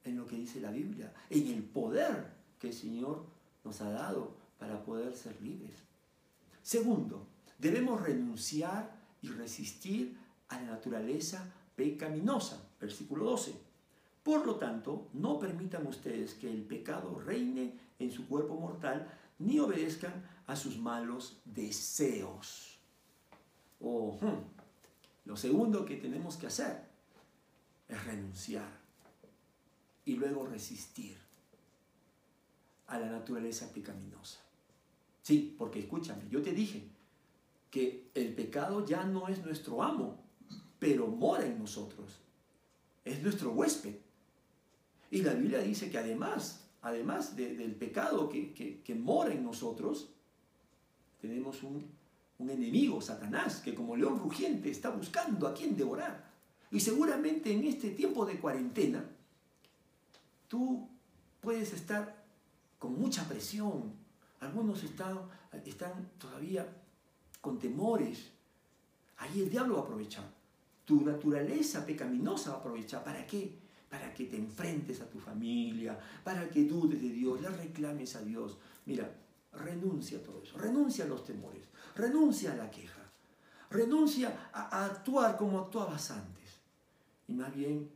en 0.05 0.17
lo 0.17 0.27
que 0.27 0.37
dice 0.37 0.61
la 0.61 0.71
Biblia, 0.71 1.13
en 1.31 1.47
el 1.49 1.63
poder 1.63 2.42
que 2.63 2.69
el 2.69 2.75
Señor 2.75 3.25
nos 3.65 3.81
ha 3.81 3.91
dado 3.91 4.37
para 4.57 4.85
poder 4.85 5.17
ser 5.17 5.43
libres. 5.43 5.75
Segundo, 6.63 7.27
debemos 7.59 8.01
renunciar 8.01 8.97
y 9.21 9.29
resistir 9.31 10.17
a 10.49 10.61
la 10.61 10.71
naturaleza 10.71 11.53
pecaminosa. 11.75 12.63
Versículo 12.81 13.25
12. 13.25 13.53
Por 14.23 14.47
lo 14.47 14.55
tanto, 14.55 15.09
no 15.15 15.41
permitan 15.41 15.89
ustedes 15.89 16.35
que 16.35 16.49
el 16.49 16.63
pecado 16.63 17.19
reine 17.19 17.77
en 17.99 18.13
su 18.13 18.29
cuerpo 18.29 18.55
mortal, 18.55 19.13
ni 19.41 19.59
obedezcan 19.59 20.25
a 20.47 20.55
sus 20.55 20.79
malos 20.79 21.41
deseos. 21.45 22.79
Oh. 23.81 24.17
Lo 25.25 25.37
segundo 25.37 25.85
que 25.85 25.97
tenemos 25.97 26.37
que 26.37 26.47
hacer 26.47 26.85
es 27.89 28.05
renunciar 28.05 28.71
y 30.05 30.15
luego 30.15 30.47
resistir 30.47 31.32
a 32.93 32.99
la 32.99 33.07
naturaleza 33.07 33.73
pecaminosa. 33.73 34.39
Sí, 35.23 35.55
porque 35.57 35.81
escúchame, 35.81 36.25
yo 36.31 36.43
te 36.43 36.53
dije 36.53 36.83
que 37.71 38.11
el 38.15 38.35
pecado 38.35 38.85
ya 38.85 39.05
no 39.05 39.29
es 39.29 39.43
nuestro 39.43 39.83
amo, 39.83 40.21
pero 40.79 41.07
mora 41.07 41.47
en 41.47 41.59
nosotros. 41.59 42.21
Es 43.03 43.23
nuestro 43.23 43.53
huésped. 43.53 43.95
Y 45.11 45.23
la 45.23 45.33
Biblia 45.33 45.61
dice 45.61 45.91
que 45.91 45.97
además, 45.97 46.67
además 46.83 47.35
del 47.35 47.75
pecado 47.77 48.29
que, 48.29 48.95
mora 48.95 49.33
en 49.33 49.43
nosotros, 49.43 50.11
tenemos 51.23 51.63
un, 51.63 51.87
un 52.39 52.51
enemigo, 52.51 53.01
Satanás, 53.01 53.61
que 53.61 53.75
como 53.75 53.97
león 53.97 54.19
rugiente 54.19 54.71
está 54.71 54.91
buscando 54.91 55.47
a 55.47 55.55
quien 55.55 55.77
devorar. 55.77 56.31
Y 56.71 56.81
seguramente 56.81 57.53
en 57.53 57.65
este 57.65 57.91
tiempo 57.91 58.27
de 58.27 58.39
cuarentena, 58.39 59.09
tú 60.49 60.89
puedes 61.41 61.73
estar 61.73 62.22
con 62.83 62.99
mucha 62.99 63.23
presión. 63.29 63.95
Algunos 64.41 64.83
están, 64.83 65.21
están 65.65 66.11
todavía 66.19 66.67
con 67.41 67.57
temores. 67.57 68.33
Ahí 69.19 69.43
el 69.43 69.49
diablo 69.49 69.75
va 69.75 69.83
a 69.83 69.85
aprovechar. 69.85 70.25
Tu 70.85 71.01
naturaleza 71.01 71.87
pecaminosa 71.87 72.51
va 72.51 72.57
a 72.57 72.59
aprovechar. 72.59 73.05
¿Para 73.05 73.25
qué? 73.25 73.57
Para 73.89 74.13
que 74.13 74.25
te 74.25 74.37
enfrentes 74.37 75.01
a 75.01 75.09
tu 75.09 75.21
familia, 75.21 75.97
para 76.25 76.51
que 76.51 76.65
dudes 76.65 77.01
de 77.01 77.11
Dios, 77.11 77.41
le 77.41 77.51
reclames 77.51 78.17
a 78.17 78.23
Dios. 78.23 78.59
Mira, 78.87 79.09
renuncia 79.53 80.19
a 80.19 80.23
todo 80.23 80.43
eso, 80.43 80.59
renuncia 80.59 81.05
a 81.05 81.09
los 81.09 81.25
temores, 81.25 81.69
renuncia 81.95 82.53
a 82.53 82.57
la 82.57 82.69
queja, 82.69 83.03
renuncia 83.71 84.51
a, 84.53 84.77
a 84.77 84.87
actuar 84.87 85.37
como 85.37 85.61
actuabas 85.61 86.11
antes. 86.11 86.59
Y 87.29 87.35
más 87.35 87.55
bien, 87.55 87.89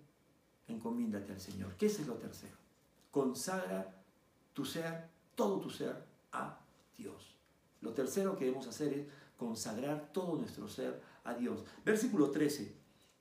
encomiéndate 0.68 1.32
al 1.32 1.40
Señor. 1.40 1.74
¿Qué 1.76 1.86
es 1.86 2.06
lo 2.06 2.14
tercero? 2.14 2.54
Consagra 3.10 3.96
tu 4.56 4.64
ser, 4.64 5.06
todo 5.34 5.60
tu 5.60 5.68
ser, 5.68 6.02
a 6.32 6.58
Dios. 6.96 7.36
Lo 7.82 7.92
tercero 7.92 8.38
que 8.38 8.46
debemos 8.46 8.66
hacer 8.66 8.94
es 8.94 9.06
consagrar 9.36 10.10
todo 10.14 10.38
nuestro 10.38 10.66
ser 10.66 11.02
a 11.24 11.34
Dios. 11.34 11.62
Versículo 11.84 12.30
13 12.30 12.74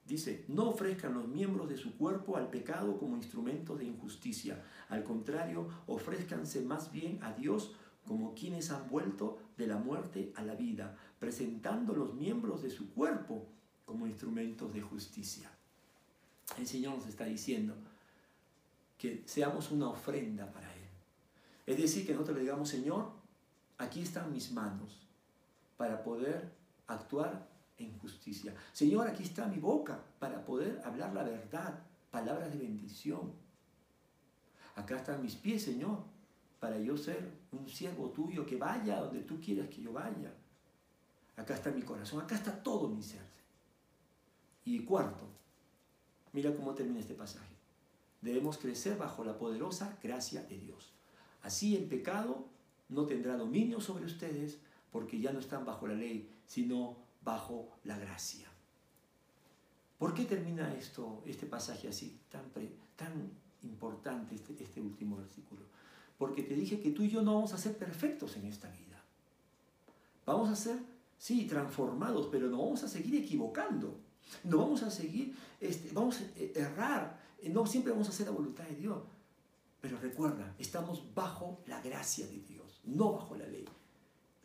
dice, 0.05 0.45
no 0.47 0.69
ofrezcan 0.69 1.13
los 1.13 1.27
miembros 1.27 1.67
de 1.67 1.75
su 1.75 1.97
cuerpo 1.97 2.37
al 2.37 2.49
pecado 2.49 2.97
como 2.97 3.17
instrumentos 3.17 3.77
de 3.77 3.83
injusticia. 3.83 4.63
Al 4.87 5.03
contrario, 5.03 5.67
ofrézcanse 5.87 6.61
más 6.61 6.93
bien 6.93 7.21
a 7.21 7.33
Dios 7.33 7.75
como 8.07 8.33
quienes 8.33 8.71
han 8.71 8.87
vuelto 8.89 9.37
de 9.57 9.67
la 9.67 9.77
muerte 9.77 10.31
a 10.37 10.41
la 10.41 10.55
vida, 10.55 10.95
presentando 11.19 11.93
los 11.93 12.13
miembros 12.13 12.63
de 12.63 12.69
su 12.69 12.93
cuerpo 12.93 13.45
como 13.83 14.07
instrumentos 14.07 14.73
de 14.73 14.81
justicia. 14.81 15.51
El 16.57 16.65
Señor 16.65 16.95
nos 16.95 17.07
está 17.07 17.25
diciendo 17.25 17.75
que 18.97 19.23
seamos 19.25 19.71
una 19.71 19.89
ofrenda 19.89 20.49
para 20.53 20.64
es 21.65 21.77
decir, 21.77 22.05
que 22.05 22.13
nosotros 22.13 22.37
le 22.37 22.43
digamos, 22.43 22.69
Señor, 22.69 23.11
aquí 23.77 24.01
están 24.01 24.31
mis 24.31 24.51
manos 24.51 25.07
para 25.77 26.03
poder 26.03 26.51
actuar 26.87 27.47
en 27.77 27.97
justicia. 27.99 28.53
Señor, 28.71 29.07
aquí 29.07 29.23
está 29.23 29.47
mi 29.47 29.57
boca 29.57 29.99
para 30.19 30.45
poder 30.45 30.81
hablar 30.85 31.13
la 31.13 31.23
verdad, 31.23 31.79
palabras 32.11 32.51
de 32.51 32.59
bendición. 32.59 33.33
Acá 34.75 34.97
están 34.97 35.21
mis 35.21 35.35
pies, 35.35 35.63
Señor, 35.63 36.03
para 36.59 36.79
yo 36.79 36.97
ser 36.97 37.31
un 37.51 37.67
siervo 37.67 38.09
tuyo 38.09 38.45
que 38.45 38.57
vaya 38.57 38.99
donde 38.99 39.21
tú 39.21 39.39
quieras 39.39 39.69
que 39.69 39.81
yo 39.81 39.91
vaya. 39.91 40.33
Acá 41.35 41.55
está 41.55 41.71
mi 41.71 41.81
corazón, 41.81 42.21
acá 42.21 42.35
está 42.35 42.63
todo 42.63 42.87
mi 42.87 43.01
ser. 43.01 43.25
Y 44.63 44.79
cuarto, 44.83 45.27
mira 46.33 46.53
cómo 46.55 46.73
termina 46.73 46.99
este 46.99 47.13
pasaje. 47.13 47.55
Debemos 48.21 48.57
crecer 48.57 48.97
bajo 48.97 49.23
la 49.23 49.37
poderosa 49.37 49.97
gracia 50.01 50.43
de 50.43 50.57
Dios. 50.57 50.94
Así 51.45 51.75
el 51.75 51.83
pecado 51.83 52.43
no 52.89 53.05
tendrá 53.05 53.37
dominio 53.37 53.79
sobre 53.79 54.05
ustedes 54.05 54.57
porque 54.91 55.19
ya 55.19 55.31
no 55.31 55.37
están 55.37 55.63
bajo 55.63 55.85
la 55.85 55.93
ley, 55.93 56.27
sino 56.47 56.97
bajo 57.23 57.69
la 57.83 57.99
gracia. 57.99 58.47
¿Por 59.99 60.15
qué 60.15 60.25
termina 60.25 60.73
esto, 60.73 61.21
este 61.23 61.45
pasaje 61.45 61.87
así, 61.87 62.17
tan, 62.31 62.45
tan 62.95 63.29
importante, 63.61 64.33
este, 64.33 64.55
este 64.63 64.81
último 64.81 65.17
versículo? 65.17 65.61
Porque 66.17 66.41
te 66.41 66.55
dije 66.55 66.79
que 66.79 66.89
tú 66.89 67.03
y 67.03 67.09
yo 67.09 67.21
no 67.21 67.35
vamos 67.35 67.53
a 67.53 67.59
ser 67.59 67.77
perfectos 67.77 68.35
en 68.37 68.47
esta 68.47 68.67
vida. 68.69 69.03
Vamos 70.25 70.49
a 70.49 70.55
ser, 70.55 70.79
sí, 71.19 71.45
transformados, 71.45 72.27
pero 72.31 72.47
no 72.47 72.57
vamos 72.57 72.81
a 72.81 72.87
seguir 72.87 73.23
equivocando. 73.23 73.99
No 74.43 74.57
vamos 74.57 74.81
a 74.81 74.89
seguir, 74.89 75.35
este, 75.61 75.91
vamos 75.93 76.21
a 76.21 76.59
errar. 76.59 77.19
No 77.43 77.67
siempre 77.67 77.91
vamos 77.91 78.07
a 78.07 78.09
hacer 78.09 78.25
la 78.25 78.33
voluntad 78.33 78.63
de 78.63 78.77
Dios. 78.77 79.03
Pero 79.85 79.99
recuerda, 79.99 80.55
estamos 80.57 81.13
bajo 81.13 81.59
la 81.67 81.79
gracia 81.79 82.25
de 82.25 82.39
Dios, 82.39 82.81
no 82.85 83.13
bajo 83.13 83.35
la 83.35 83.45
ley. 83.45 83.65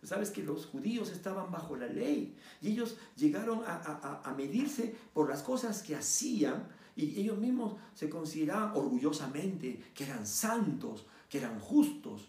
sabes 0.03 0.29
que 0.29 0.42
los 0.42 0.66
judíos 0.66 1.09
estaban 1.09 1.50
bajo 1.50 1.76
la 1.76 1.87
ley 1.87 2.37
y 2.61 2.72
ellos 2.72 2.98
llegaron 3.16 3.62
a, 3.66 4.20
a 4.22 4.35
medirse 4.35 4.94
por 5.14 5.31
las 5.31 5.42
cosas 5.42 5.83
que 5.83 5.96
hacían 5.96 6.68
y 6.94 7.18
ellos 7.18 7.38
mismos 7.38 7.76
se 7.94 8.11
consideraban 8.11 8.76
orgullosamente 8.76 9.83
que 9.94 10.05
eran 10.05 10.26
santos, 10.26 11.07
que 11.31 11.38
eran 11.38 11.59
justos, 11.59 12.29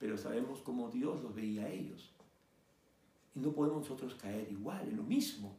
pero 0.00 0.18
sabemos 0.18 0.58
cómo 0.58 0.90
Dios 0.90 1.22
los 1.22 1.32
veía 1.32 1.66
a 1.66 1.70
ellos. 1.70 2.10
Y 3.36 3.38
no 3.38 3.52
podemos 3.52 3.82
nosotros 3.82 4.16
caer 4.20 4.50
igual 4.50 4.88
en 4.88 4.96
lo 4.96 5.04
mismo. 5.04 5.56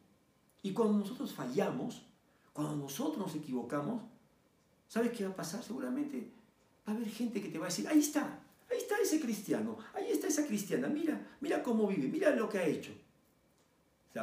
Y 0.61 0.73
cuando 0.73 0.97
nosotros 0.97 1.31
fallamos, 1.31 2.01
cuando 2.51 2.75
nosotros 2.75 3.17
nos 3.17 3.35
equivocamos, 3.35 4.03
¿sabes 4.89 5.13
qué 5.13 5.23
va 5.23 5.31
a 5.31 5.37
pasar? 5.37 5.63
Seguramente 5.63 6.40
va 6.87 6.93
a 6.93 6.95
haber 6.95 7.09
gente 7.09 7.41
que 7.41 7.49
te 7.49 7.57
va 7.57 7.65
a 7.65 7.69
decir, 7.69 7.87
ahí 7.87 7.99
está, 7.99 8.39
ahí 8.69 8.77
está 8.77 8.95
ese 8.99 9.19
cristiano, 9.19 9.77
ahí 9.93 10.11
está 10.11 10.27
esa 10.27 10.45
cristiana, 10.45 10.87
mira, 10.87 11.37
mira 11.39 11.61
cómo 11.61 11.87
vive, 11.87 12.07
mira 12.07 12.35
lo 12.35 12.49
que 12.49 12.59
ha 12.59 12.65
hecho. 12.65 12.91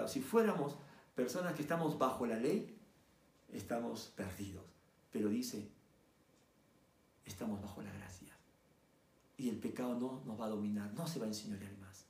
Si 0.07 0.21
fuéramos 0.21 0.77
personas 1.15 1.55
que 1.55 1.63
estamos 1.63 1.99
bajo 1.99 2.27
la 2.27 2.39
ley, 2.39 2.77
estamos 3.53 4.13
perdidos. 4.15 4.65
Pero 5.11 5.29
dice, 5.29 5.67
estamos 7.25 7.63
bajo 7.63 7.81
la 7.83 7.93
gracia. 7.93 8.37
Y 9.39 9.49
el 9.49 9.57
pecado 9.57 9.99
no 9.99 10.23
nos 10.27 10.39
va 10.39 10.47
a 10.47 10.51
dominar, 10.51 10.93
no 10.93 11.07
se 11.07 11.19
va 11.19 11.25
a 11.25 11.29
enseñorear 11.29 11.77
más. 11.79 12.05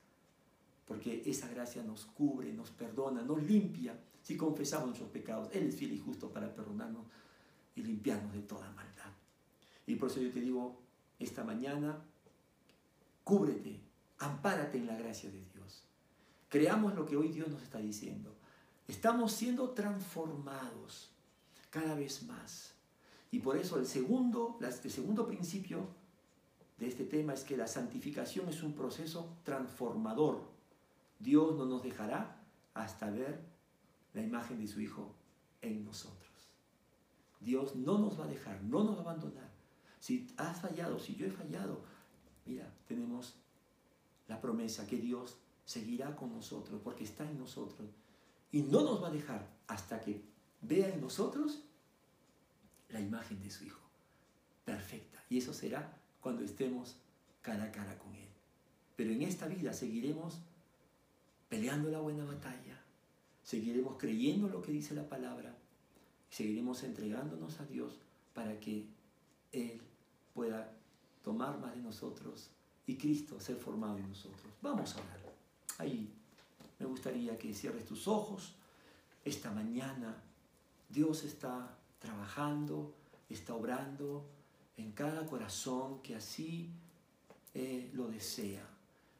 Porque 0.86 1.22
esa 1.26 1.48
gracia 1.48 1.82
nos 1.82 2.06
cubre, 2.06 2.52
nos 2.52 2.70
perdona, 2.70 3.22
nos 3.22 3.42
limpia. 3.42 3.96
Si 4.22 4.36
confesamos 4.36 4.88
nuestros 4.88 5.10
pecados, 5.10 5.48
Él 5.52 5.68
es 5.68 5.76
fiel 5.76 5.92
y 5.92 5.98
justo 5.98 6.32
para 6.32 6.52
perdonarnos 6.52 7.06
y 7.76 7.82
limpiarnos 7.82 8.32
de 8.32 8.42
toda 8.42 8.70
maldad. 8.72 9.07
Y 9.88 9.96
por 9.96 10.10
eso 10.10 10.20
yo 10.20 10.30
te 10.30 10.42
digo, 10.42 10.78
esta 11.18 11.42
mañana, 11.44 11.98
cúbrete, 13.24 13.80
ampárate 14.18 14.76
en 14.76 14.86
la 14.86 14.98
gracia 14.98 15.30
de 15.30 15.42
Dios. 15.54 15.82
Creamos 16.50 16.94
lo 16.94 17.06
que 17.06 17.16
hoy 17.16 17.28
Dios 17.28 17.48
nos 17.48 17.62
está 17.62 17.78
diciendo. 17.78 18.34
Estamos 18.86 19.32
siendo 19.32 19.70
transformados 19.70 21.10
cada 21.70 21.94
vez 21.94 22.22
más. 22.24 22.74
Y 23.30 23.38
por 23.38 23.56
eso 23.56 23.78
el 23.78 23.86
segundo, 23.86 24.58
el 24.60 24.90
segundo 24.90 25.26
principio 25.26 25.88
de 26.78 26.86
este 26.86 27.04
tema 27.04 27.32
es 27.32 27.42
que 27.42 27.56
la 27.56 27.66
santificación 27.66 28.46
es 28.50 28.62
un 28.62 28.74
proceso 28.74 29.38
transformador. 29.42 30.42
Dios 31.18 31.56
no 31.56 31.64
nos 31.64 31.82
dejará 31.82 32.42
hasta 32.74 33.08
ver 33.08 33.40
la 34.12 34.20
imagen 34.20 34.60
de 34.60 34.68
su 34.68 34.82
Hijo 34.82 35.14
en 35.62 35.86
nosotros. 35.86 36.28
Dios 37.40 37.74
no 37.74 37.96
nos 37.96 38.20
va 38.20 38.24
a 38.24 38.28
dejar, 38.28 38.62
no 38.62 38.84
nos 38.84 38.96
va 38.96 38.98
a 38.98 39.14
abandonar. 39.14 39.47
Si 40.00 40.26
has 40.36 40.60
fallado, 40.60 40.98
si 40.98 41.14
yo 41.16 41.26
he 41.26 41.30
fallado, 41.30 41.82
mira, 42.46 42.72
tenemos 42.86 43.34
la 44.28 44.40
promesa 44.40 44.86
que 44.86 44.96
Dios 44.96 45.38
seguirá 45.64 46.14
con 46.16 46.32
nosotros 46.32 46.80
porque 46.82 47.04
está 47.04 47.28
en 47.28 47.38
nosotros 47.38 47.90
y 48.52 48.62
no 48.62 48.82
nos 48.82 49.02
va 49.02 49.08
a 49.08 49.12
dejar 49.12 49.46
hasta 49.66 50.00
que 50.00 50.22
vea 50.62 50.88
en 50.88 51.00
nosotros 51.00 51.62
la 52.88 53.00
imagen 53.00 53.40
de 53.42 53.50
su 53.50 53.64
Hijo, 53.64 53.80
perfecta. 54.64 55.22
Y 55.28 55.38
eso 55.38 55.52
será 55.52 55.98
cuando 56.20 56.42
estemos 56.42 56.96
cara 57.42 57.64
a 57.64 57.72
cara 57.72 57.98
con 57.98 58.14
Él. 58.14 58.28
Pero 58.96 59.10
en 59.10 59.22
esta 59.22 59.46
vida 59.46 59.72
seguiremos 59.72 60.40
peleando 61.48 61.90
la 61.90 62.00
buena 62.00 62.24
batalla, 62.24 62.82
seguiremos 63.42 63.96
creyendo 63.98 64.48
lo 64.48 64.62
que 64.62 64.72
dice 64.72 64.94
la 64.94 65.08
palabra, 65.08 65.54
seguiremos 66.30 66.82
entregándonos 66.82 67.60
a 67.60 67.66
Dios 67.66 67.98
para 68.34 68.58
que 68.60 68.86
Él 69.52 69.80
pueda 70.34 70.72
tomar 71.22 71.58
más 71.58 71.74
de 71.74 71.82
nosotros 71.82 72.50
y 72.86 72.96
Cristo 72.96 73.40
ser 73.40 73.56
formado 73.56 73.98
en 73.98 74.08
nosotros. 74.08 74.52
Vamos 74.62 74.94
a 74.94 75.00
orar. 75.00 75.20
Ahí 75.78 76.10
me 76.78 76.86
gustaría 76.86 77.38
que 77.38 77.54
cierres 77.54 77.84
tus 77.84 78.08
ojos. 78.08 78.54
Esta 79.24 79.50
mañana 79.50 80.22
Dios 80.88 81.24
está 81.24 81.76
trabajando, 81.98 82.94
está 83.28 83.54
obrando 83.54 84.24
en 84.76 84.92
cada 84.92 85.26
corazón 85.26 86.00
que 86.02 86.14
así 86.14 86.70
eh, 87.54 87.90
lo 87.92 88.08
desea. 88.08 88.66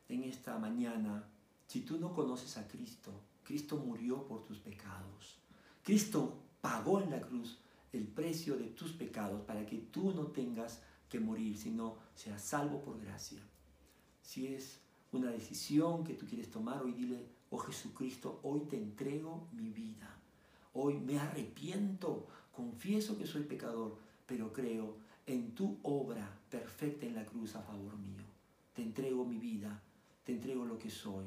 En 0.08 0.22
esta 0.24 0.58
mañana, 0.58 1.24
si 1.66 1.82
tú 1.82 1.98
no 1.98 2.14
conoces 2.14 2.56
a 2.56 2.66
Cristo, 2.66 3.10
Cristo 3.44 3.76
murió 3.76 4.26
por 4.26 4.44
tus 4.44 4.58
pecados. 4.58 5.36
Cristo 5.82 6.38
pagó 6.60 7.00
en 7.00 7.10
la 7.10 7.20
cruz 7.20 7.58
el 7.92 8.06
precio 8.06 8.56
de 8.56 8.68
tus 8.68 8.92
pecados 8.92 9.42
para 9.42 9.64
que 9.66 9.78
tú 9.78 10.12
no 10.12 10.26
tengas 10.26 10.82
que 11.08 11.20
morir, 11.20 11.56
sino 11.56 11.96
seas 12.14 12.42
salvo 12.42 12.80
por 12.82 13.00
gracia. 13.00 13.40
Si 14.22 14.46
es 14.46 14.80
una 15.12 15.30
decisión 15.30 16.04
que 16.04 16.14
tú 16.14 16.26
quieres 16.26 16.50
tomar, 16.50 16.82
hoy 16.82 16.92
dile, 16.92 17.26
oh 17.50 17.58
Jesucristo, 17.58 18.40
hoy 18.42 18.60
te 18.68 18.76
entrego 18.76 19.48
mi 19.52 19.70
vida. 19.70 20.14
Hoy 20.74 20.98
me 20.98 21.18
arrepiento 21.18 22.28
confieso 22.58 23.16
que 23.16 23.24
soy 23.24 23.44
pecador, 23.44 23.96
pero 24.26 24.52
creo 24.52 24.96
en 25.26 25.54
tu 25.54 25.78
obra 25.84 26.28
perfecta 26.50 27.06
en 27.06 27.14
la 27.14 27.24
cruz 27.24 27.54
a 27.54 27.62
favor 27.62 27.96
mío. 27.96 28.24
Te 28.74 28.82
entrego 28.82 29.24
mi 29.24 29.38
vida, 29.38 29.80
te 30.24 30.32
entrego 30.32 30.64
lo 30.64 30.76
que 30.76 30.90
soy. 30.90 31.26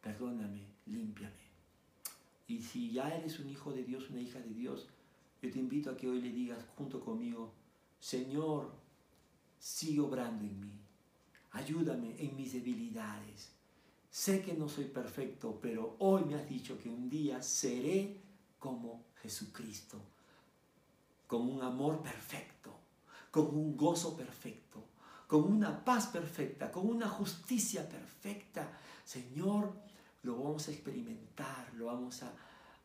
Perdóname, 0.00 0.62
límpiame. 0.86 1.52
Y 2.48 2.62
si 2.62 2.90
ya 2.90 3.14
eres 3.14 3.38
un 3.38 3.50
hijo 3.50 3.70
de 3.72 3.84
Dios, 3.84 4.08
una 4.08 4.22
hija 4.22 4.40
de 4.40 4.54
Dios, 4.54 4.88
yo 5.42 5.50
te 5.50 5.58
invito 5.58 5.90
a 5.90 5.96
que 5.96 6.08
hoy 6.08 6.20
le 6.22 6.30
digas 6.30 6.64
junto 6.76 7.00
conmigo, 7.00 7.52
Señor, 7.98 8.70
sigue 9.58 10.00
obrando 10.00 10.44
en 10.44 10.60
mí. 10.60 10.80
Ayúdame 11.50 12.14
en 12.22 12.36
mis 12.36 12.52
debilidades. 12.52 13.50
Sé 14.08 14.40
que 14.40 14.54
no 14.54 14.68
soy 14.68 14.84
perfecto, 14.84 15.58
pero 15.60 15.96
hoy 15.98 16.24
me 16.24 16.36
has 16.36 16.48
dicho 16.48 16.78
que 16.78 16.88
un 16.88 17.10
día 17.10 17.42
seré 17.42 18.20
como 18.60 19.04
Jesucristo 19.20 19.98
con 21.26 21.48
un 21.48 21.62
amor 21.62 22.02
perfecto, 22.02 22.72
con 23.30 23.46
un 23.46 23.76
gozo 23.76 24.16
perfecto, 24.16 24.84
con 25.26 25.42
una 25.44 25.84
paz 25.84 26.06
perfecta, 26.06 26.70
con 26.70 26.86
una 26.86 27.08
justicia 27.08 27.88
perfecta. 27.88 28.78
Señor, 29.04 29.72
lo 30.22 30.36
vamos 30.36 30.68
a 30.68 30.70
experimentar, 30.70 31.72
lo 31.74 31.86
vamos 31.86 32.22
a, 32.22 32.32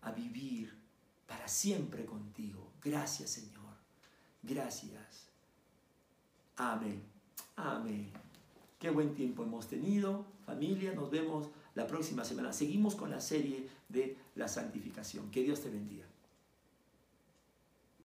a 0.01 0.11
vivir 0.11 0.86
para 1.27 1.47
siempre 1.47 2.05
contigo. 2.05 2.71
Gracias, 2.83 3.29
Señor. 3.29 3.75
Gracias. 4.41 5.27
Amén. 6.55 7.03
Amén. 7.55 8.11
Qué 8.79 8.89
buen 8.89 9.13
tiempo 9.13 9.43
hemos 9.43 9.67
tenido, 9.67 10.25
familia. 10.45 10.93
Nos 10.93 11.11
vemos 11.11 11.49
la 11.75 11.85
próxima 11.85 12.23
semana. 12.23 12.53
Seguimos 12.53 12.95
con 12.95 13.11
la 13.11 13.21
serie 13.21 13.69
de 13.89 14.17
la 14.35 14.47
santificación. 14.47 15.29
Que 15.29 15.43
Dios 15.43 15.61
te 15.61 15.69
bendiga. 15.69 16.06